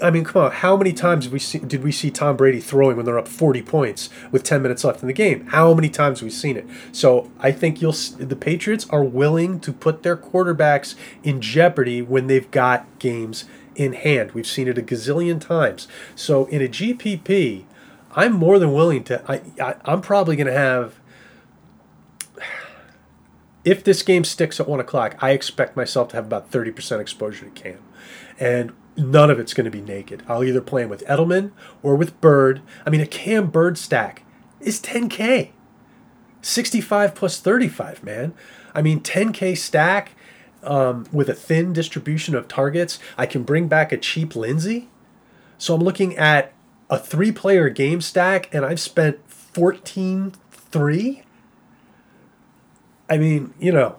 [0.00, 2.96] I mean, come on, how many times we see, did we see Tom Brady throwing
[2.96, 5.46] when they're up 40 points with 10 minutes left in the game?
[5.48, 6.66] How many times have we seen it?
[6.92, 12.28] So I think you'll the Patriots are willing to put their quarterbacks in jeopardy when
[12.28, 14.32] they've got games in hand.
[14.32, 15.88] We've seen it a gazillion times.
[16.14, 17.64] So in a GPP,
[18.12, 19.22] I'm more than willing to.
[19.28, 20.97] I, I I'm probably going to have
[23.68, 27.44] if this game sticks at one o'clock, I expect myself to have about 30% exposure
[27.44, 27.78] to Cam.
[28.40, 30.22] And none of it's going to be naked.
[30.26, 31.50] I'll either play him with Edelman
[31.82, 32.62] or with Byrd.
[32.86, 34.24] I mean, a Cam Byrd stack
[34.58, 35.50] is 10K.
[36.40, 38.32] 65 plus 35, man.
[38.74, 40.12] I mean, 10K stack
[40.62, 42.98] um, with a thin distribution of targets.
[43.18, 44.88] I can bring back a cheap Lindsay.
[45.58, 46.54] So I'm looking at
[46.88, 51.22] a three player game stack, and I've spent 14 3.
[53.08, 53.96] I mean, you know,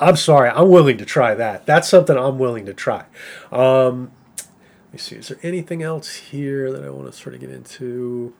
[0.00, 0.50] I'm sorry.
[0.50, 1.66] I'm willing to try that.
[1.66, 3.04] That's something I'm willing to try.
[3.52, 5.16] Um, let me see.
[5.16, 8.34] Is there anything else here that I want to sort of get into?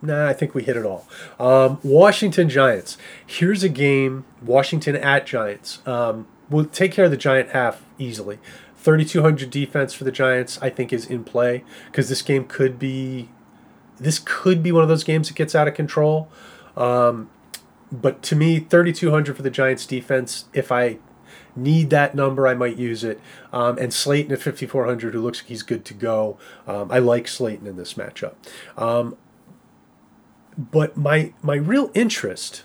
[0.00, 1.06] Nah, I think we hit it all.
[1.38, 2.98] Um, Washington Giants.
[3.26, 4.24] Here's a game.
[4.42, 5.80] Washington at Giants.
[5.86, 8.38] Um, we'll take care of the Giant half easily.
[8.76, 13.30] 3,200 defense for the Giants, I think, is in play because this game could be,
[13.98, 16.28] this could be one of those games that gets out of control.
[16.76, 17.30] Um,
[18.00, 20.46] but to me, 3,200 for the Giants defense.
[20.52, 20.98] If I
[21.56, 23.20] need that number, I might use it.
[23.52, 26.38] Um, and Slayton at 5,400, who looks like he's good to go.
[26.66, 28.34] Um, I like Slayton in this matchup.
[28.76, 29.16] Um,
[30.56, 32.62] but my my real interest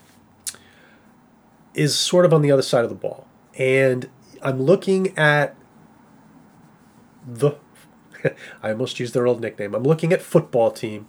[1.74, 4.10] is sort of on the other side of the ball, and
[4.42, 5.56] I'm looking at
[7.28, 7.54] the.
[8.62, 9.74] I almost used their old nickname.
[9.74, 11.08] I'm looking at football team,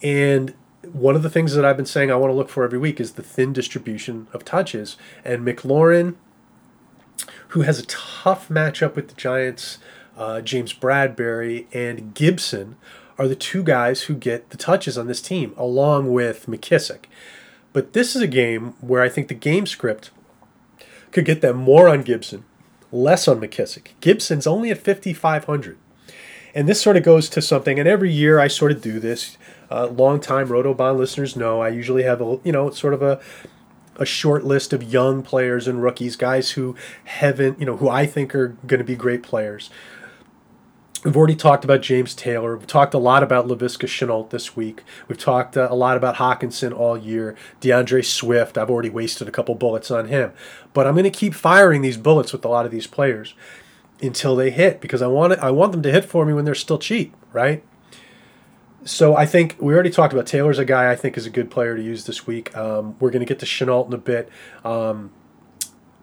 [0.00, 0.54] and
[0.92, 3.00] one of the things that I've been saying I want to look for every week
[3.00, 4.96] is the thin distribution of touches.
[5.24, 6.16] And McLaurin,
[7.48, 9.78] who has a tough matchup with the Giants,
[10.16, 12.76] uh, James Bradberry, and Gibson
[13.18, 17.04] are the two guys who get the touches on this team, along with McKissic.
[17.72, 20.10] But this is a game where I think the game script
[21.12, 22.44] could get them more on Gibson,
[22.92, 23.88] less on McKissic.
[24.00, 25.78] Gibson's only at 5,500.
[26.54, 29.36] And this sort of goes to something, and every year I sort of do this.
[29.70, 33.20] Uh, long-time Rotobahn listeners know I usually have a you know sort of a
[33.98, 38.06] a short list of young players and rookies, guys who haven't you know who I
[38.06, 39.70] think are going to be great players.
[41.04, 42.56] We've already talked about James Taylor.
[42.56, 44.82] We've talked a lot about Laviska Shenault this week.
[45.06, 47.36] We've talked uh, a lot about Hockenson all year.
[47.60, 50.32] D'Andre Swift, I've already wasted a couple bullets on him.
[50.72, 53.34] But I'm going to keep firing these bullets with a lot of these players
[54.02, 56.44] until they hit because I want it, I want them to hit for me when
[56.44, 57.62] they're still cheap, right?
[58.86, 61.50] So I think we already talked about Taylor's a guy I think is a good
[61.50, 62.56] player to use this week.
[62.56, 64.28] Um, we're going to get to Shenault in a bit.
[64.64, 65.10] Um,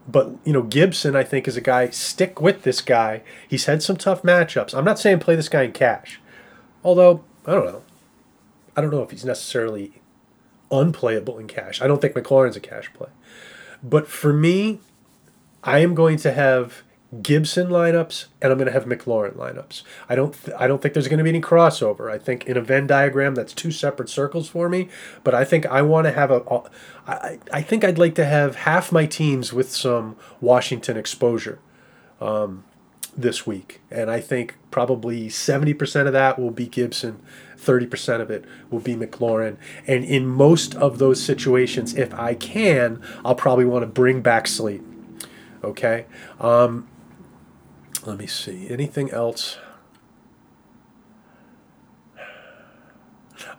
[0.06, 1.90] but you know Gibson, I think, is a guy.
[1.92, 3.24] Stick with this guy.
[3.48, 4.78] He's had some tough matchups.
[4.78, 6.20] I'm not saying play this guy in cash,
[6.84, 7.84] although I don't know.
[8.76, 10.02] I don't know if he's necessarily
[10.70, 11.82] unplayable in cash.
[11.82, 13.10] I don't think McLaurin's a cash play,
[13.82, 14.82] but for me,
[15.64, 16.84] I am going to have
[17.22, 19.84] Gibson lineups and I'm going to have McLaurin lineups.
[20.10, 22.12] I don't th- I don't think there's going to be any crossover.
[22.12, 24.90] I think in a Venn diagram that's two separate circles for me,
[25.24, 26.64] but I think I want to have a, a
[27.08, 31.60] I, I think I'd like to have half my teams with some Washington exposure
[32.22, 32.64] um,
[33.16, 33.82] this week.
[33.92, 37.22] And I think probably 70% of that will be Gibson,
[37.58, 39.58] 30% of it will be McLaurin.
[39.86, 44.48] And in most of those situations, if I can, I'll probably want to bring back
[44.48, 45.20] Slayton.
[45.64, 46.06] Okay?
[46.40, 46.88] Um,
[48.06, 48.70] let me see.
[48.70, 49.58] Anything else?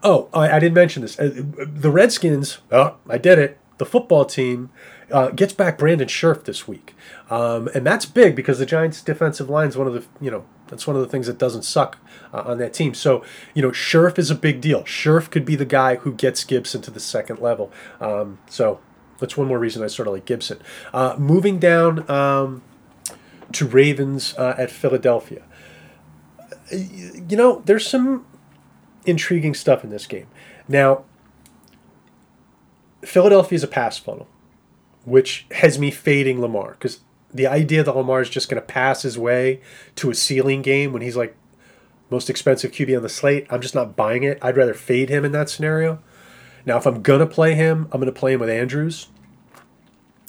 [0.03, 1.19] Oh, I, I didn't mention this.
[1.19, 3.59] Uh, the Redskins, oh, I did it.
[3.79, 4.71] The football team
[5.11, 6.95] uh, gets back Brandon Scherff this week.
[7.31, 10.45] Um, and that's big because the Giants' defensive line is one of the, you know,
[10.69, 11.99] that's one of the things that doesn't suck
[12.33, 12.95] uh, on that team.
[12.95, 14.85] So, you know, Scherff is a big deal.
[14.85, 17.73] Scherff could be the guy who gets Gibson to the second level.
[18.01, 18.81] Um, so
[19.19, 20.61] that's one more reason I sort of like Gibson.
[20.93, 22.63] Uh, moving down um,
[23.55, 25.43] to Ravens uh, at Philadelphia.
[26.71, 28.27] You know, there's some
[29.07, 30.27] intriguing stuff in this game.
[30.69, 31.05] Now,
[33.03, 34.29] Philadelphia is a pass funnel,
[35.05, 37.01] which has me fading Lamar because
[37.33, 39.61] the idea that Lamar is just going to pass his way
[39.97, 41.37] to a ceiling game when he's like
[42.11, 44.39] most expensive QB on the slate, I'm just not buying it.
[44.41, 46.01] I'd rather fade him in that scenario.
[46.65, 49.09] Now, if I'm going to play him, I'm going to play him with Andrews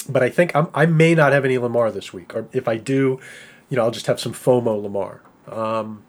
[0.07, 2.77] but I think I'm, i may not have any Lamar this week, or if I
[2.77, 3.19] do,
[3.69, 5.21] you know, I'll just have some FOMO Lamar.
[5.47, 6.03] Um,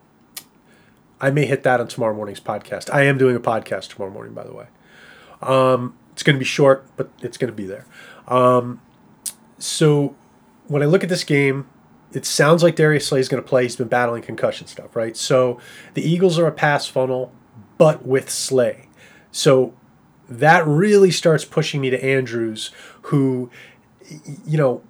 [1.21, 2.93] I may hit that on tomorrow morning's podcast.
[2.93, 4.67] I am doing a podcast tomorrow morning, by the way.
[5.43, 7.87] Um, it's going to be short, but it's going to be there.
[8.29, 8.81] Um,
[9.59, 10.15] so
[10.69, 11.67] when I look at this game,
[12.13, 13.65] it sounds like Darius Slay is going to play.
[13.65, 15.17] He's been battling concussion stuff, right?
[15.17, 15.59] So
[15.95, 17.33] the Eagles are a pass funnel,
[17.79, 18.89] but with Slay.
[19.33, 19.75] So
[20.29, 22.71] that really starts pushing me to Andrews,
[23.03, 23.51] who
[24.47, 24.83] you know,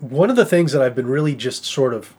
[0.00, 2.14] one of the things that I've been really just sort of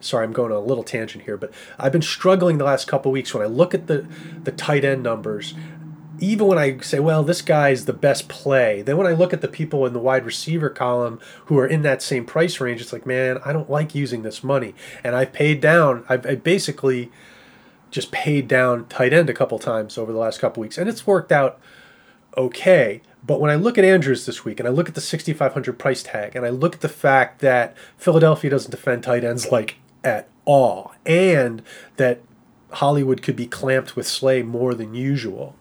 [0.00, 3.10] sorry, I'm going on a little tangent here, but I've been struggling the last couple
[3.10, 4.06] weeks when I look at the
[4.44, 5.54] the tight end numbers.
[6.20, 9.40] even when I say, well, this guy's the best play, then when I look at
[9.40, 12.92] the people in the wide receiver column who are in that same price range, it's
[12.92, 14.74] like, man, I don't like using this money.
[15.04, 17.10] And I've paid down, I've I basically
[17.90, 21.06] just paid down tight end a couple times over the last couple weeks, and it's
[21.06, 21.58] worked out
[22.36, 23.00] okay.
[23.26, 26.02] But when I look at Andrews this week and I look at the 6,500 price
[26.02, 30.28] tag and I look at the fact that Philadelphia doesn't defend tight ends like at
[30.44, 31.62] all, and
[31.96, 32.20] that
[32.70, 35.56] Hollywood could be clamped with Slay more than usual,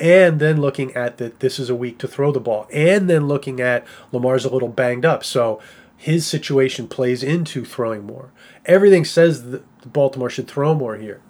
[0.00, 3.28] and then looking at that this is a week to throw the ball, and then
[3.28, 5.60] looking at Lamar's a little banged up, so
[5.96, 8.30] his situation plays into throwing more.
[8.64, 11.20] Everything says that Baltimore should throw more here,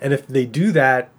[0.00, 1.10] and if they do that,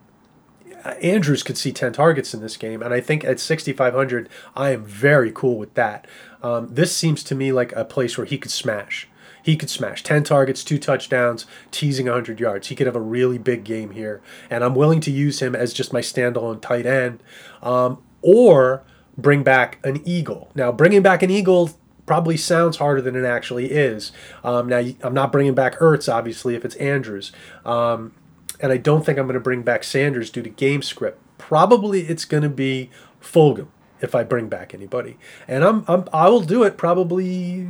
[1.02, 4.86] Andrews could see 10 targets in this game, and I think at 6,500, I am
[4.86, 6.08] very cool with that.
[6.44, 9.08] Um, this seems to me like a place where he could smash
[9.46, 12.70] he could smash 10 targets, two touchdowns, teasing 100 yards.
[12.70, 14.20] He could have a really big game here.
[14.50, 17.22] And I'm willing to use him as just my standalone tight end
[17.62, 18.82] um, or
[19.16, 20.50] bring back an Eagle.
[20.56, 21.78] Now, bringing back an Eagle
[22.08, 24.12] probably sounds harder than it actually is.
[24.44, 27.32] Um, now, I'm not bringing back Ertz, obviously, if it's Andrews.
[27.64, 28.14] Um,
[28.60, 31.20] and I don't think I'm going to bring back Sanders due to game script.
[31.38, 32.89] Probably it's going to be
[33.22, 33.68] Fulgham
[34.01, 35.18] if I bring back anybody.
[35.47, 37.68] And I'm, I'm I will do it probably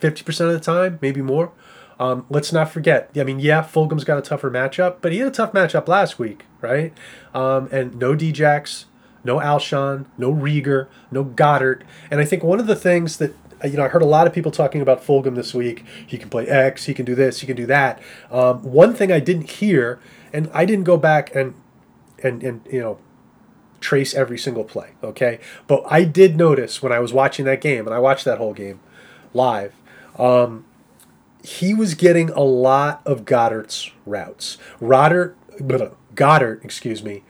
[0.00, 1.52] 50% of the time, maybe more.
[1.98, 3.10] Um, let's not forget.
[3.16, 6.18] I mean, yeah, Fulgham's got a tougher matchup, but he had a tough matchup last
[6.18, 6.92] week, right?
[7.32, 8.86] Um, and no Djax,
[9.22, 11.84] no Alshon, no Reagor, no Goddard.
[12.10, 13.34] And I think one of the things that
[13.64, 15.84] you know, I heard a lot of people talking about Fulgham this week.
[16.06, 18.00] He can play X, he can do this, he can do that.
[18.30, 20.00] Um, one thing I didn't hear,
[20.32, 21.54] and I didn't go back and
[22.22, 22.98] and and you know
[23.80, 25.38] trace every single play, okay?
[25.66, 28.54] But I did notice when I was watching that game, and I watched that whole
[28.54, 28.80] game
[29.34, 29.74] live
[30.18, 30.64] um,
[31.42, 34.58] he was getting a lot of Goddard's routes.
[34.80, 35.34] Rodder,
[36.14, 37.22] Goedert, excuse me.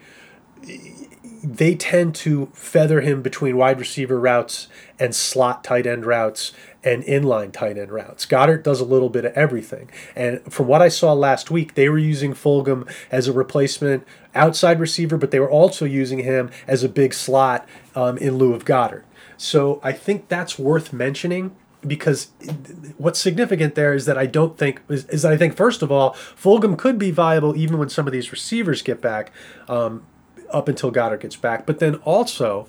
[1.45, 4.67] They tend to feather him between wide receiver routes
[4.97, 6.51] and slot tight end routes
[6.83, 8.25] and inline tight end routes.
[8.25, 9.89] Goddard does a little bit of everything.
[10.15, 14.79] And from what I saw last week, they were using Fulgham as a replacement outside
[14.79, 18.65] receiver, but they were also using him as a big slot um, in lieu of
[18.65, 19.05] Goddard.
[19.37, 22.31] So I think that's worth mentioning because
[22.97, 25.91] what's significant there is that I don't think is, is, that I think first of
[25.91, 29.31] all Fulgham could be viable even when some of these receivers get back,
[29.67, 30.03] um,
[30.51, 31.65] up until Goddard gets back.
[31.65, 32.67] But then also,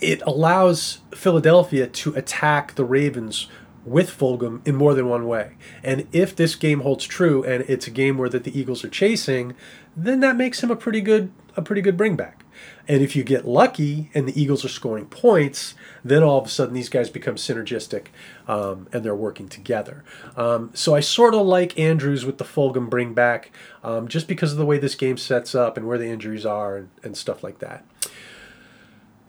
[0.00, 3.48] it allows Philadelphia to attack the Ravens
[3.84, 5.56] with Fulgham in more than one way.
[5.82, 8.88] And if this game holds true and it's a game where that the Eagles are
[8.88, 9.54] chasing,
[9.96, 12.43] then that makes him a pretty good a pretty good bringback.
[12.86, 15.74] And if you get lucky and the Eagles are scoring points,
[16.04, 18.08] then all of a sudden these guys become synergistic
[18.46, 20.04] um, and they're working together.
[20.36, 23.50] Um, so I sort of like Andrews with the Fulgham bring back
[23.82, 26.76] um, just because of the way this game sets up and where the injuries are
[26.76, 27.86] and, and stuff like that.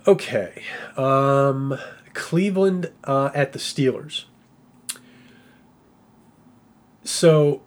[0.06, 0.64] Okay.
[0.98, 1.78] Um,
[2.14, 4.26] Cleveland uh, at the Steelers.
[7.04, 7.62] So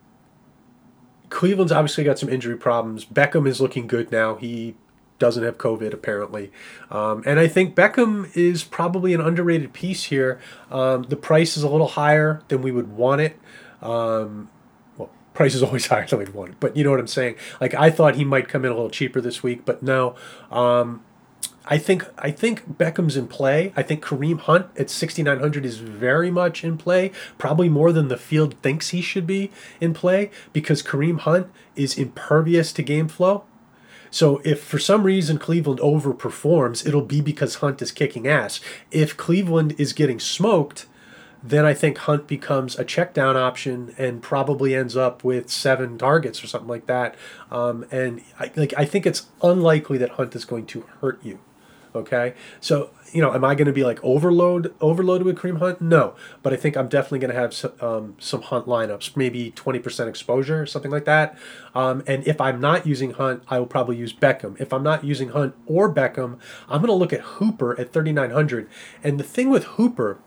[1.30, 3.04] Cleveland's obviously got some injury problems.
[3.04, 4.34] Beckham is looking good now.
[4.34, 4.74] He
[5.18, 6.50] doesn't have COVID apparently.
[6.90, 10.40] Um, and I think Beckham is probably an underrated piece here.
[10.70, 13.38] Um, the price is a little higher than we would want it.
[13.82, 14.50] Um,
[14.96, 17.36] well, price is always higher than we'd want it, but you know what I'm saying.
[17.60, 20.14] Like I thought he might come in a little cheaper this week, but no.
[20.50, 21.02] Um,
[21.70, 23.74] I think I think Beckham's in play.
[23.76, 28.16] I think Kareem Hunt at 6900 is very much in play, probably more than the
[28.16, 33.44] field thinks he should be in play because Kareem Hunt is impervious to game flow.
[34.10, 38.60] So if for some reason Cleveland overperforms, it'll be because Hunt is kicking ass.
[38.90, 40.86] If Cleveland is getting smoked,
[41.42, 45.96] then I think Hunt becomes a check down option and probably ends up with seven
[45.96, 47.14] targets or something like that.
[47.50, 51.38] Um, and I, like I think it's unlikely that Hunt is going to hurt you.
[51.98, 55.80] Okay, so you know, am I going to be like overload overloaded with Kareem Hunt?
[55.80, 59.52] No, but I think I'm definitely going to have some, um, some Hunt lineups, maybe
[59.52, 61.38] 20% exposure, something like that.
[61.74, 64.60] Um, and if I'm not using Hunt, I will probably use Beckham.
[64.60, 66.38] If I'm not using Hunt or Beckham,
[66.68, 68.68] I'm going to look at Hooper at 3,900.
[69.02, 70.18] And the thing with Hooper,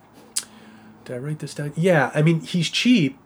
[1.06, 1.74] did I write this down?
[1.76, 3.18] Yeah, I mean he's cheap.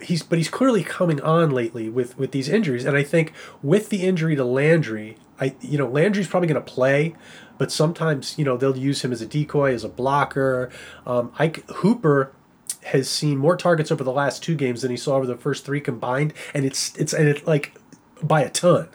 [0.00, 3.32] He's but he's clearly coming on lately with with these injuries, and I think
[3.64, 7.16] with the injury to Landry, I you know Landry's probably going to play,
[7.62, 10.68] but sometimes you know they'll use him as a decoy, as a blocker.
[11.06, 12.32] Um, Ike Hooper
[12.86, 15.64] has seen more targets over the last two games than he saw over the first
[15.64, 17.76] three combined, and it's it's and it like
[18.20, 18.88] by a ton.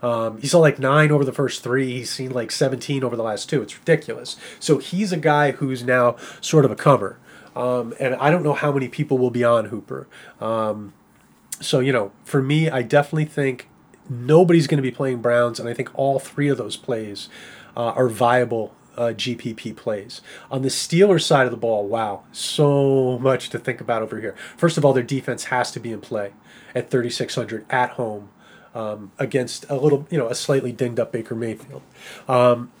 [0.00, 1.98] Um, he saw like nine over the first three.
[1.98, 3.60] He's seen like 17 over the last two.
[3.60, 4.36] It's ridiculous.
[4.58, 7.18] So he's a guy who's now sort of a cover.
[7.54, 10.08] Um, and I don't know how many people will be on Hooper.
[10.40, 10.94] Um,
[11.60, 13.68] so, you know, for me, I definitely think
[14.08, 17.28] nobody's going to be playing Browns, and I think all three of those plays
[17.78, 20.20] uh, are viable uh, GPP plays.
[20.50, 24.34] On the Steelers side of the ball, wow, so much to think about over here.
[24.56, 26.32] First of all, their defense has to be in play
[26.74, 28.30] at 3,600 at home
[28.74, 31.82] um, against a little, you know, a slightly dinged up Baker Mayfield.
[32.26, 32.72] Um,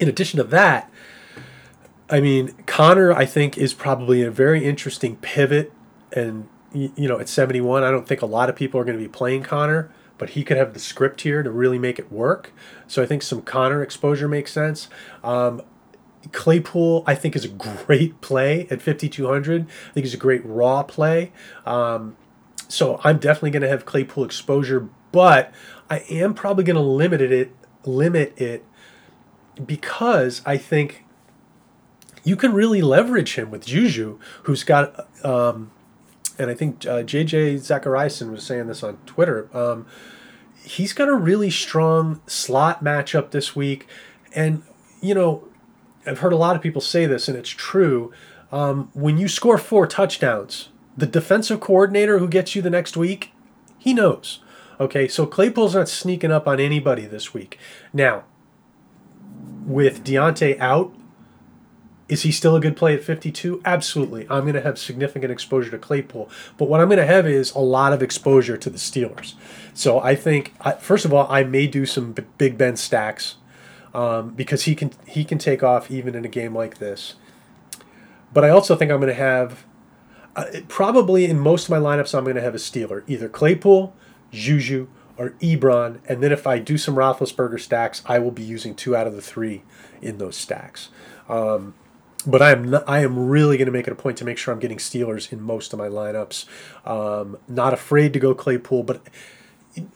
[0.00, 0.90] in addition to that,
[2.08, 5.72] I mean, Conner, I think, is probably a very interesting pivot.
[6.12, 9.02] And, you know, at 71, I don't think a lot of people are going to
[9.02, 12.52] be playing Conner but he could have the script here to really make it work.
[12.86, 14.90] So I think some Conner exposure makes sense.
[15.24, 15.62] Um,
[16.30, 19.62] Claypool, I think, is a great play at 5,200.
[19.62, 21.32] I think he's a great raw play.
[21.64, 22.18] Um,
[22.68, 25.54] so I'm definitely going to have Claypool exposure, but
[25.88, 27.56] I am probably going to limit it,
[27.86, 28.62] limit it
[29.64, 31.06] because I think
[32.24, 35.70] you can really leverage him with Juju, who's got um,
[36.40, 39.54] and I think uh, JJ Zachariason was saying this on Twitter.
[39.54, 39.86] Um,
[40.64, 43.86] he's got a really strong slot matchup this week,
[44.34, 44.62] and
[45.02, 45.46] you know,
[46.06, 48.10] I've heard a lot of people say this, and it's true.
[48.50, 53.32] Um, when you score four touchdowns, the defensive coordinator who gets you the next week,
[53.78, 54.40] he knows.
[54.80, 57.58] Okay, so Claypool's not sneaking up on anybody this week.
[57.92, 58.24] Now,
[59.66, 60.94] with Diontae out,
[62.10, 63.62] is he still a good play at 52?
[63.64, 64.26] Absolutely.
[64.28, 66.28] I'm going to have significant exposure to Claypool.
[66.58, 69.34] But what I'm going to have is a lot of exposure to the Steelers.
[69.74, 73.36] So I think, first of all, I may do some Big Ben stacks
[73.94, 77.14] um, because he can he can take off even in a game like this.
[78.32, 79.64] But I also think I'm going to have,
[80.36, 83.94] uh, probably in most of my lineups, I'm going to have a Steeler, either Claypool,
[84.30, 85.98] Juju, or Ebron.
[86.08, 89.14] And then if I do some Roethlisberger stacks, I will be using two out of
[89.14, 89.62] the three
[90.00, 90.90] in those stacks.
[91.28, 91.74] Um,
[92.26, 94.38] but I am not, I am really going to make it a point to make
[94.38, 96.44] sure I'm getting Steelers in most of my lineups.
[96.86, 99.02] Um, not afraid to go Claypool, but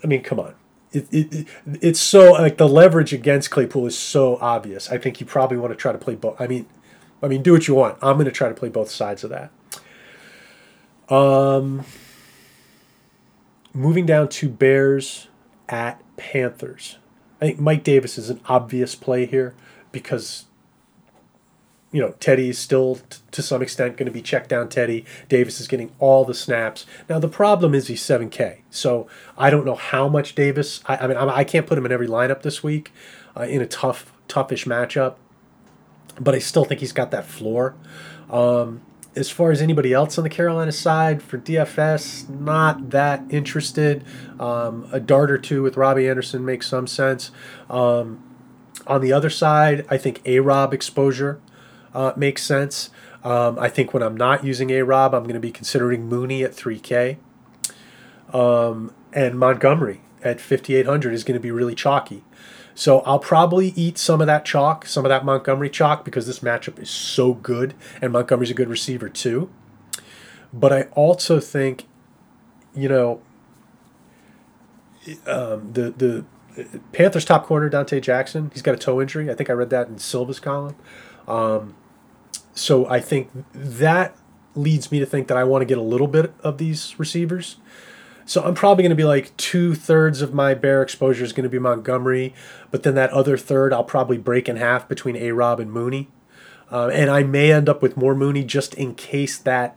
[0.02, 0.54] I mean, come on.
[0.92, 4.90] It, it, it's so like the leverage against Claypool is so obvious.
[4.90, 6.40] I think you probably want to try to play both.
[6.40, 6.66] I mean,
[7.22, 7.98] I mean, do what you want.
[8.00, 9.50] I'm going to try to play both sides of that.
[11.12, 11.84] Um,
[13.72, 15.28] moving down to Bears
[15.68, 16.98] at Panthers.
[17.40, 19.54] I think Mike Davis is an obvious play here
[19.90, 20.44] because
[21.94, 25.04] you know, Teddy's still t- to some extent going to be checked down Teddy.
[25.28, 26.86] Davis is getting all the snaps.
[27.08, 28.62] Now, the problem is he's 7K.
[28.68, 29.06] So
[29.38, 31.92] I don't know how much Davis, I, I mean, I, I, can't put him in
[31.92, 32.92] every lineup this week
[33.36, 35.14] uh, in a tough, toughish matchup,
[36.18, 37.76] but I still think he's got that floor.
[38.28, 38.80] Um,
[39.14, 44.02] as far as anybody else on the Carolina side for DFS, not that interested.
[44.40, 47.30] Um, a dart or two with Robbie Anderson makes some sense.
[47.70, 48.20] Um,
[48.84, 51.40] on the other side, I think A Rob exposure
[51.94, 52.90] uh, makes sense.
[53.22, 56.42] Um, I think when I'm not using A Rob, I'm going to be considering Mooney
[56.42, 57.16] at 3K.
[58.32, 62.24] Um, and Montgomery at 5,800 is going to be really chalky.
[62.74, 66.40] So I'll probably eat some of that chalk, some of that Montgomery chalk, because this
[66.40, 69.48] matchup is so good, and Montgomery's a good receiver too.
[70.52, 71.86] But I also think,
[72.74, 73.22] you know,
[75.26, 76.24] um, the the
[76.92, 79.30] Panthers top corner Donte Jackson, he's got a toe injury.
[79.30, 80.76] I think I read that in Silva's column.
[81.28, 81.74] Um,
[82.54, 84.16] so I think that
[84.54, 87.56] leads me to think that I want to get a little bit of these receivers.
[88.26, 91.44] So I'm probably going to be like two thirds of my bear exposure is going
[91.44, 92.32] to be Montgomery,
[92.70, 96.08] but then that other third I'll probably break in half between A Rob and Mooney.
[96.70, 99.76] Uh, and I may end up with more Mooney just in case that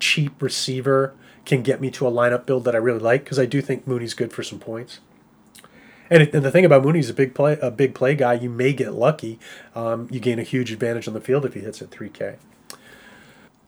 [0.00, 3.46] cheap receiver can get me to a lineup build that I really like because I
[3.46, 4.98] do think Mooney's good for some points.
[6.10, 8.34] And, and the thing about Mooney, he's a big play, a big play guy.
[8.34, 9.38] You may get lucky.
[9.74, 12.36] Um, you gain a huge advantage on the field if he hits at 3K.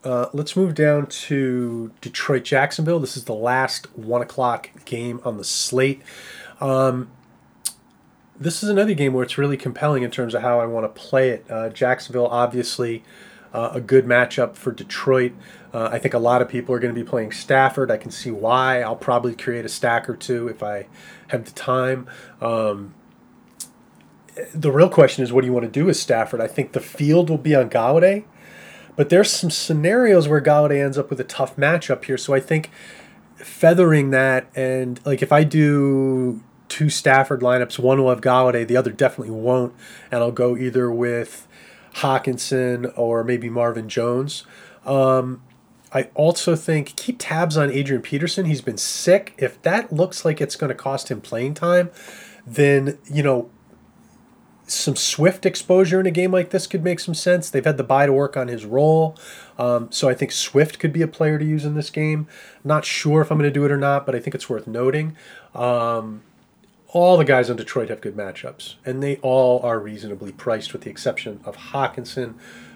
[0.02, 3.00] Uh, let's move down to Detroit Jacksonville.
[3.00, 6.00] This is the last one o'clock game on the slate.
[6.60, 7.10] Um,
[8.38, 11.00] this is another game where it's really compelling in terms of how I want to
[11.00, 11.44] play it.
[11.50, 13.04] Uh, Jacksonville, obviously,
[13.52, 15.32] uh, a good matchup for Detroit.
[15.72, 17.90] Uh, I think a lot of people are going to be playing Stafford.
[17.90, 18.82] I can see why.
[18.82, 20.86] I'll probably create a stack or two if I
[21.28, 22.08] have the time.
[22.40, 22.94] Um,
[24.54, 26.40] the real question is, what do you want to do with Stafford?
[26.40, 28.24] I think the field will be on Golladay,
[28.96, 32.16] but there's some scenarios where Golladay ends up with a tough matchup here.
[32.16, 32.70] So I think
[33.36, 38.76] feathering that and like if I do two Stafford lineups, one will have Golladay, the
[38.76, 39.74] other definitely won't,
[40.10, 41.46] and I'll go either with
[41.96, 44.44] Hockenson or maybe Marvin Jones.
[44.84, 45.42] Um,
[45.92, 48.46] I also think keep tabs on Adrian Peterson.
[48.46, 49.34] He's been sick.
[49.38, 51.90] If that looks like it's going to cost him playing time,
[52.46, 53.50] then, you know,
[54.66, 57.50] some Swift exposure in a game like this could make some sense.
[57.50, 59.16] They've had the bye to work on his role.
[59.58, 62.28] Um, so I think Swift could be a player to use in this game.
[62.62, 64.68] Not sure if I'm going to do it or not, but I think it's worth
[64.68, 65.16] noting.
[65.56, 66.22] Um,
[66.92, 70.82] all the guys on Detroit have good matchups, and they all are reasonably priced, with
[70.82, 72.34] the exception of Hockenson,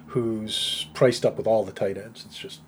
[0.08, 2.24] who's priced up with all the tight ends.
[2.26, 2.60] It's just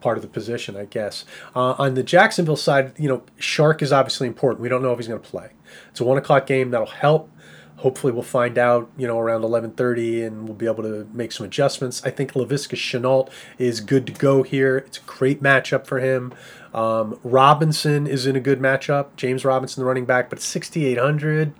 [0.00, 1.24] part of the position, I guess.
[1.56, 4.60] Uh, on the Jacksonville side, you know, Chark is obviously important.
[4.60, 5.50] We don't know if he's going to play.
[5.90, 7.30] It's a one o'clock game that'll help.
[7.78, 11.46] Hopefully, we'll find out, you know, around 11:30, and we'll be able to make some
[11.46, 12.02] adjustments.
[12.04, 14.78] I think Laviska Shenault is good to go here.
[14.78, 16.32] It's a great matchup for him.
[16.74, 19.08] Um, Robinson is in a good matchup.
[19.16, 21.54] James Robinson, the running back, but 6,800.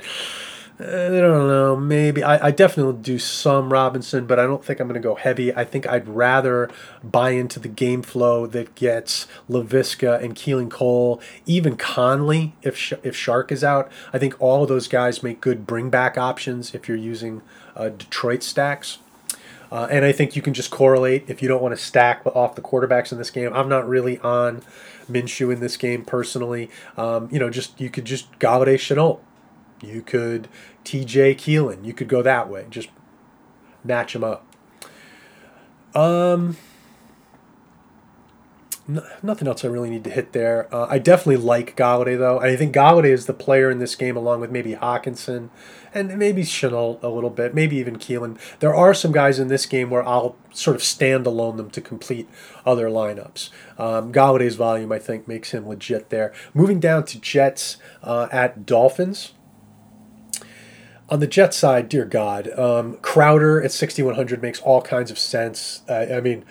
[0.81, 1.75] I don't know.
[1.75, 5.17] Maybe I, I definitely do some Robinson, but I don't think I'm going to go
[5.17, 5.53] heavy.
[5.53, 6.71] I think I'd rather
[7.03, 13.17] buy into the game flow that gets Laviska and Keelan Cole, even Conley if if
[13.17, 13.91] Chark is out.
[14.13, 17.43] I think all of those guys make good bring back options if you're using
[17.75, 18.99] uh, Detroit stacks.
[19.71, 22.55] Uh, and I think you can just correlate if you don't want to stack off
[22.55, 23.53] the quarterbacks in this game.
[23.53, 24.63] I'm not really on
[25.11, 26.71] Minshew in this game personally.
[26.97, 29.21] Um, you know, just you could just Golladay Shenault.
[29.83, 30.49] You could
[30.85, 31.85] TJ Keelan.
[31.85, 32.67] You could go that way.
[32.71, 32.89] Just
[33.85, 34.45] match them up.
[35.95, 36.57] Um,
[39.23, 40.75] nothing else I really need to hit there.
[40.75, 42.41] Uh, I definitely like Golladay though.
[42.41, 45.51] I think Golladay is the player in this game, along with maybe Hockenson
[45.95, 48.39] and maybe Shenault a little bit, maybe even Keelan.
[48.61, 51.81] There are some guys in this game where I'll sort of stand alone them to
[51.81, 52.29] complete
[52.65, 53.51] other lineups.
[53.79, 56.33] Um, Golladay's volume, I think, makes him legit there.
[56.55, 59.33] Moving down to Jets uh, at Dolphins.
[61.11, 65.81] On the Jet side, dear God, um, Crowder at 6,100 makes all kinds of sense.
[65.89, 66.45] Uh, I mean,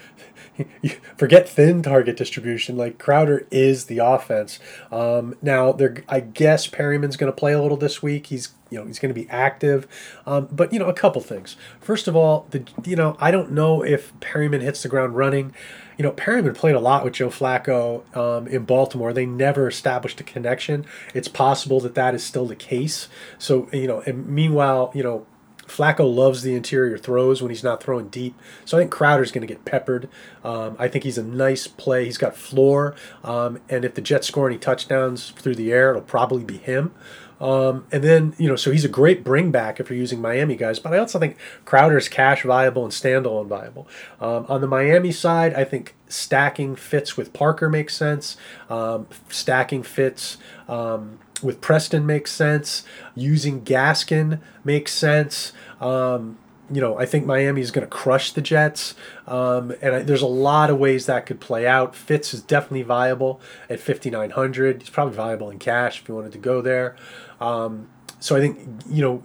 [1.18, 2.78] forget thin target distribution.
[2.78, 4.60] Like Crowder is the offense.
[4.92, 8.28] Um, now, there, I guess Perriman's going to play a little this week.
[8.28, 9.88] He's you know he's going to be active,
[10.26, 11.56] um, but you know a couple things.
[11.80, 15.54] First of all, the you know I don't know if Perriman hits the ground running.
[15.98, 19.14] You know Perriman played a lot with Joe Flacco um, in Baltimore.
[19.14, 20.86] They never established a connection.
[21.14, 23.08] It's possible that that is still the case.
[23.38, 25.26] So you know, and meanwhile, you know
[25.68, 28.36] Flacco loves the interior throws when he's not throwing deep.
[28.66, 30.10] So I think Crowder's going to get peppered.
[30.44, 32.06] Um, I think he's a nice play.
[32.06, 32.96] He's got floor.
[33.24, 36.94] Um, and if the Jets score any touchdowns through the air, it'll probably be him.
[37.40, 40.56] Um, and then, you know, so he's a great bring back if you're using Miami
[40.56, 43.88] guys, but I also think Crowder's cash viable and standalone viable.
[44.20, 48.38] Um, on the Miami side, I think stacking fits with Parker makes sense.
[48.70, 50.38] Um, stacking fits
[50.68, 52.84] um, with Preston makes sense.
[53.16, 55.54] Using Gaskin makes sense.
[55.80, 56.38] Um,
[56.72, 58.94] you know, I think Miami is going to crush the Jets,
[59.26, 61.96] um, and I, there's a lot of ways that could play out.
[61.96, 64.82] Fitz is definitely viable at 5,900.
[64.82, 66.98] He's probably viable in cash if you wanted to go there.
[67.40, 67.88] Um,
[68.20, 68.60] so I think
[68.90, 69.24] you know,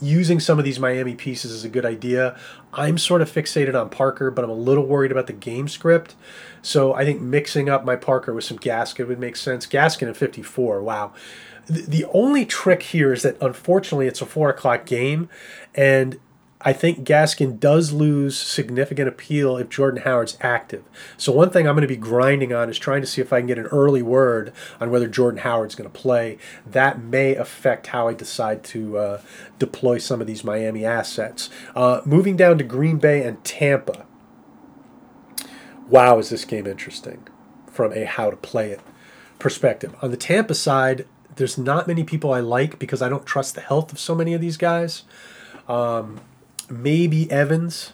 [0.00, 2.38] using some of these Miami pieces is a good idea.
[2.72, 6.14] I'm sort of fixated on Parker, but I'm a little worried about the game script.
[6.66, 9.68] So I think mixing up my Parker with some Gaskin would make sense.
[9.68, 11.12] Gaskin at 54, wow.
[11.68, 15.28] The, only trick here is that unfortunately it's a four o'clock game,
[15.76, 16.18] and
[16.60, 20.82] I think Gaskin does lose significant appeal if Jordan Howard's active.
[21.16, 23.38] So one thing I'm going to be grinding on is trying to see if I
[23.38, 26.36] can get an early word on whether Jordan Howard's going to play.
[26.66, 29.20] That may affect how I decide to uh,
[29.60, 31.48] deploy some of these Miami assets.
[31.76, 34.04] Uh, moving down to Green Bay and Tampa.
[35.88, 37.26] Wow, is this game interesting
[37.70, 38.80] from a how to play it
[39.38, 39.94] perspective.
[40.02, 41.06] On the Tampa side,
[41.36, 44.34] there's not many people I like because I don't trust the health of so many
[44.34, 45.04] of these guys.
[45.68, 46.20] Um,
[46.68, 47.92] maybe Evans,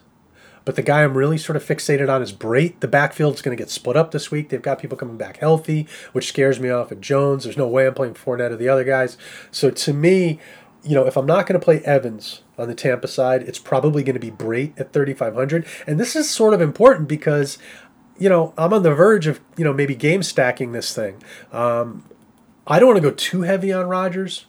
[0.65, 2.81] but the guy I'm really sort of fixated on is Brate.
[2.81, 4.49] The backfield's going to get split up this week.
[4.49, 7.45] They've got people coming back healthy, which scares me off at Jones.
[7.45, 9.19] There's no way I'm playing Fournette or the other guys.
[9.51, 10.39] So to me,
[10.85, 14.03] you know, if I'm not going to play Evans on the Tampa side, it's probably
[14.03, 15.67] going to be Brate at 3,500.
[15.87, 17.59] And this is sort of important because,
[18.23, 21.21] you know, I'm on the verge of, you know, maybe game stacking this thing.
[21.51, 22.05] Um,
[22.69, 24.47] I don't want to go too heavy on Rodgers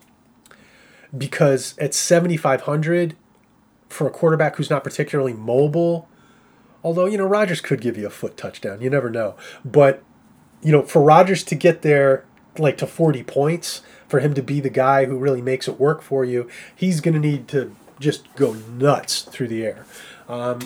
[1.18, 3.16] because at 7,500,
[3.90, 6.08] for a quarterback who's not particularly mobile.
[6.84, 8.80] Although, you know, Rodgers could give you a foot touchdown.
[8.80, 9.36] You never know.
[9.66, 10.04] But,
[10.62, 12.26] you know, for Rodgers to get there
[12.60, 16.04] like to 40 points, for him to be the guy who really makes it work
[16.04, 19.86] for you, he's going to need to just go nuts through the air.
[20.30, 20.60] Um,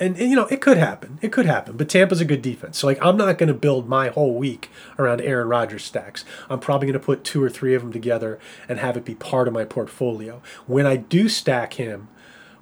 [0.00, 1.18] and, and, you know it could happen.
[1.22, 1.76] It could happen.
[1.76, 2.78] But Tampa's a good defense.
[2.78, 6.24] So like I'm not going to build my whole week around Aaron Rodgers stacks.
[6.50, 8.38] I'm probably going to put two or three of them together
[8.68, 10.42] and have it be part of my portfolio.
[10.66, 12.08] When I do stack him,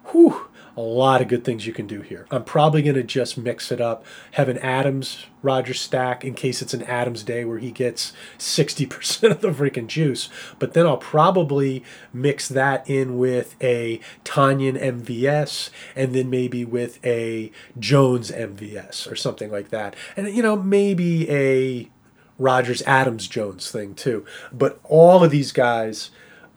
[0.06, 2.26] whew, a lot of good things you can do here.
[2.30, 6.62] I'm probably going to just mix it up, have an Adams Rodgers stack in case
[6.62, 10.28] it's an Adams day where he gets 60% of the freaking juice.
[10.58, 17.04] But then I'll probably mix that in with a Tonyan MVS and then maybe with
[17.04, 19.94] a Jones MVS or something like that.
[20.16, 21.90] And, you know, maybe a
[22.38, 24.24] Rodgers Adams Jones thing too.
[24.52, 26.10] But all of these guys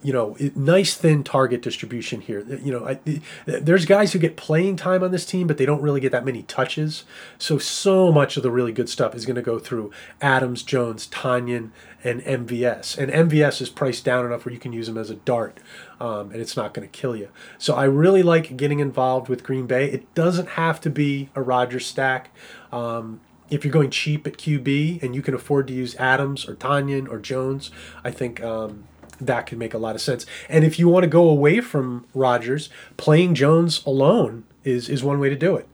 [0.06, 2.42] you know, nice thin target distribution here.
[2.42, 3.00] You know, I,
[3.48, 6.24] there's guys who get playing time on this team, but they don't really get that
[6.24, 7.06] many touches.
[7.40, 9.90] So, so much of the really good stuff is going to go through
[10.22, 11.72] Adams, Jones, Tonyan,
[12.04, 13.00] and MVS.
[13.00, 15.60] And MVS is priced down enough where you can use him as a dart,
[16.00, 17.30] um, and it's not going to kill you.
[17.58, 19.90] So, I really like getting involved with Green Bay.
[19.90, 22.30] It doesn't have to be a Rodgers stack.
[22.72, 26.56] Um, if you're going cheap at QB and you can afford to use Adams or
[26.56, 27.72] Tonyan or Jones,
[28.04, 28.86] I think um,
[29.20, 30.26] that could make a lot of sense.
[30.50, 35.20] And if you want to go away from Rodgers, playing Jones alone is is one
[35.20, 35.68] way to do it.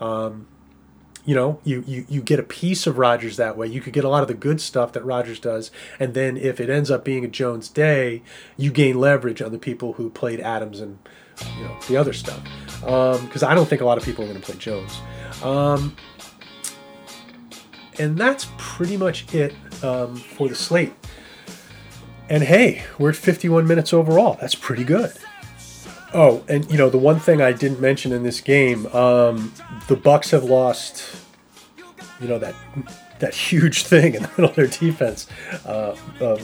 [0.00, 0.46] Um,
[1.24, 3.66] you know, you, you you get a piece of Rodgers that way.
[3.66, 5.70] You could get a lot of the good stuff that Rodgers does,
[6.00, 8.22] and then if it ends up being a Jones day,
[8.56, 10.98] you gain leverage on the people who played Adams and
[11.56, 12.40] you know the other stuff.
[12.80, 15.00] Because um, I don't think a lot of people are going to play Jones.
[15.42, 15.96] Um,
[17.98, 20.94] and that's pretty much it um, for the slate.
[22.30, 24.36] And hey, we're at 51 minutes overall.
[24.40, 25.12] That's pretty good.
[26.14, 29.52] Oh, and you know the one thing I didn't mention in this game, um,
[29.88, 31.04] the Bucs have lost.
[32.20, 32.54] You know that
[33.18, 35.26] that huge thing in the middle of their defense,
[35.66, 36.38] uh, uh,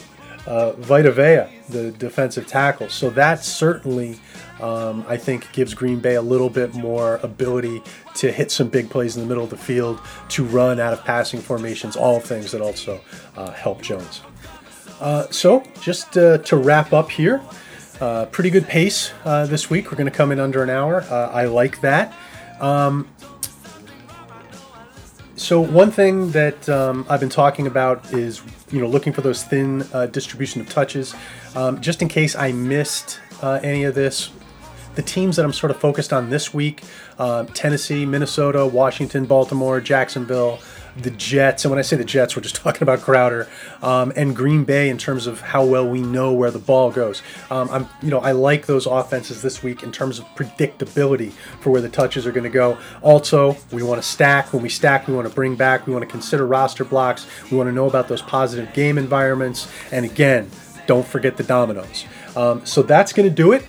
[0.47, 2.91] uh, Vita Vea, the defensive tackle.
[2.91, 4.19] So that certainly,
[4.61, 7.83] um, I think, gives Green Bay a little bit more ability
[8.17, 9.99] to hit some big plays in the middle of the field,
[10.31, 11.97] to run out of passing formations.
[11.97, 13.01] All things that also
[13.37, 14.21] uh, help Jones.
[15.01, 17.43] Uh, so, just uh, to wrap up here,
[18.01, 19.91] uh, pretty good pace uh, this week.
[19.91, 21.03] We're going to come in under an hour.
[21.03, 22.15] Uh, I like that.
[22.61, 23.09] Um,
[25.37, 28.41] so one thing that um, I've been talking about is,
[28.71, 31.15] you know, looking for those thin distribution of touches.
[31.55, 34.31] Um, just in case I missed any of this,
[34.95, 36.83] the teams that I'm sort of focused on this week:
[37.53, 40.61] Tennessee, Minnesota, Washington, Baltimore, Jacksonville
[40.97, 43.49] the Jets, and when I say the Jets, we're just talking about Crowder
[43.83, 47.23] um, and Green Bay in terms of how well we know where the ball goes.
[47.51, 51.71] Um, I'm, you know, I like those offenses this week in terms of predictability for
[51.71, 52.79] where the touches are going to go.
[53.03, 54.53] Also, we want to stack.
[54.53, 55.87] When we stack, we want to bring back.
[55.87, 57.27] We want to consider roster blocks.
[57.51, 59.69] We want to know about those positive game environments.
[59.91, 60.51] And again,
[60.87, 62.05] don't forget the dominoes.
[62.37, 63.67] Um, so that's going to do it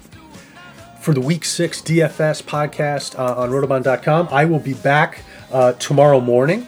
[0.99, 4.29] for the Week Six DFS podcast uh, on Rotobahn.com.
[4.31, 6.67] I will be back uh, tomorrow morning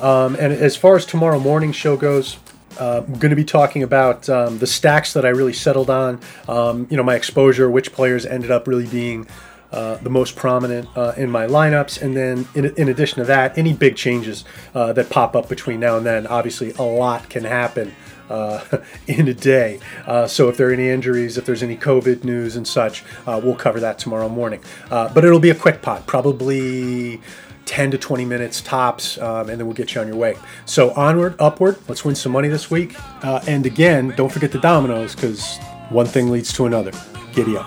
[0.00, 2.38] um, and as far as tomorrow morning show goes,
[2.78, 6.20] uh, I'm going to be talking about um, the stacks that I really settled on.
[6.48, 9.26] Um, you know, my exposure, which players ended up really being
[9.72, 13.56] uh, the most prominent uh, in my lineups, and then in, in, addition to that,
[13.58, 14.44] any big changes
[14.74, 16.26] uh, that pop up between now and then.
[16.26, 17.94] Obviously, a lot can happen.
[18.28, 18.60] Uh,
[19.06, 19.78] in a day.
[20.04, 23.54] Uh, so, if there are any injuries, if there's any COVID news and such, we'll
[23.54, 24.60] cover that tomorrow morning.
[24.88, 27.20] but it'll be a quick pot, probably
[27.66, 30.36] 10 to 20 minutes tops, um, and then we'll get you on your way.
[30.64, 31.76] So onward, upward.
[31.88, 32.94] Let's win some money this week.
[33.22, 35.58] Uh, and again, don't forget the dominoes because
[35.90, 36.92] one thing leads to another.
[37.32, 37.66] Giddy up.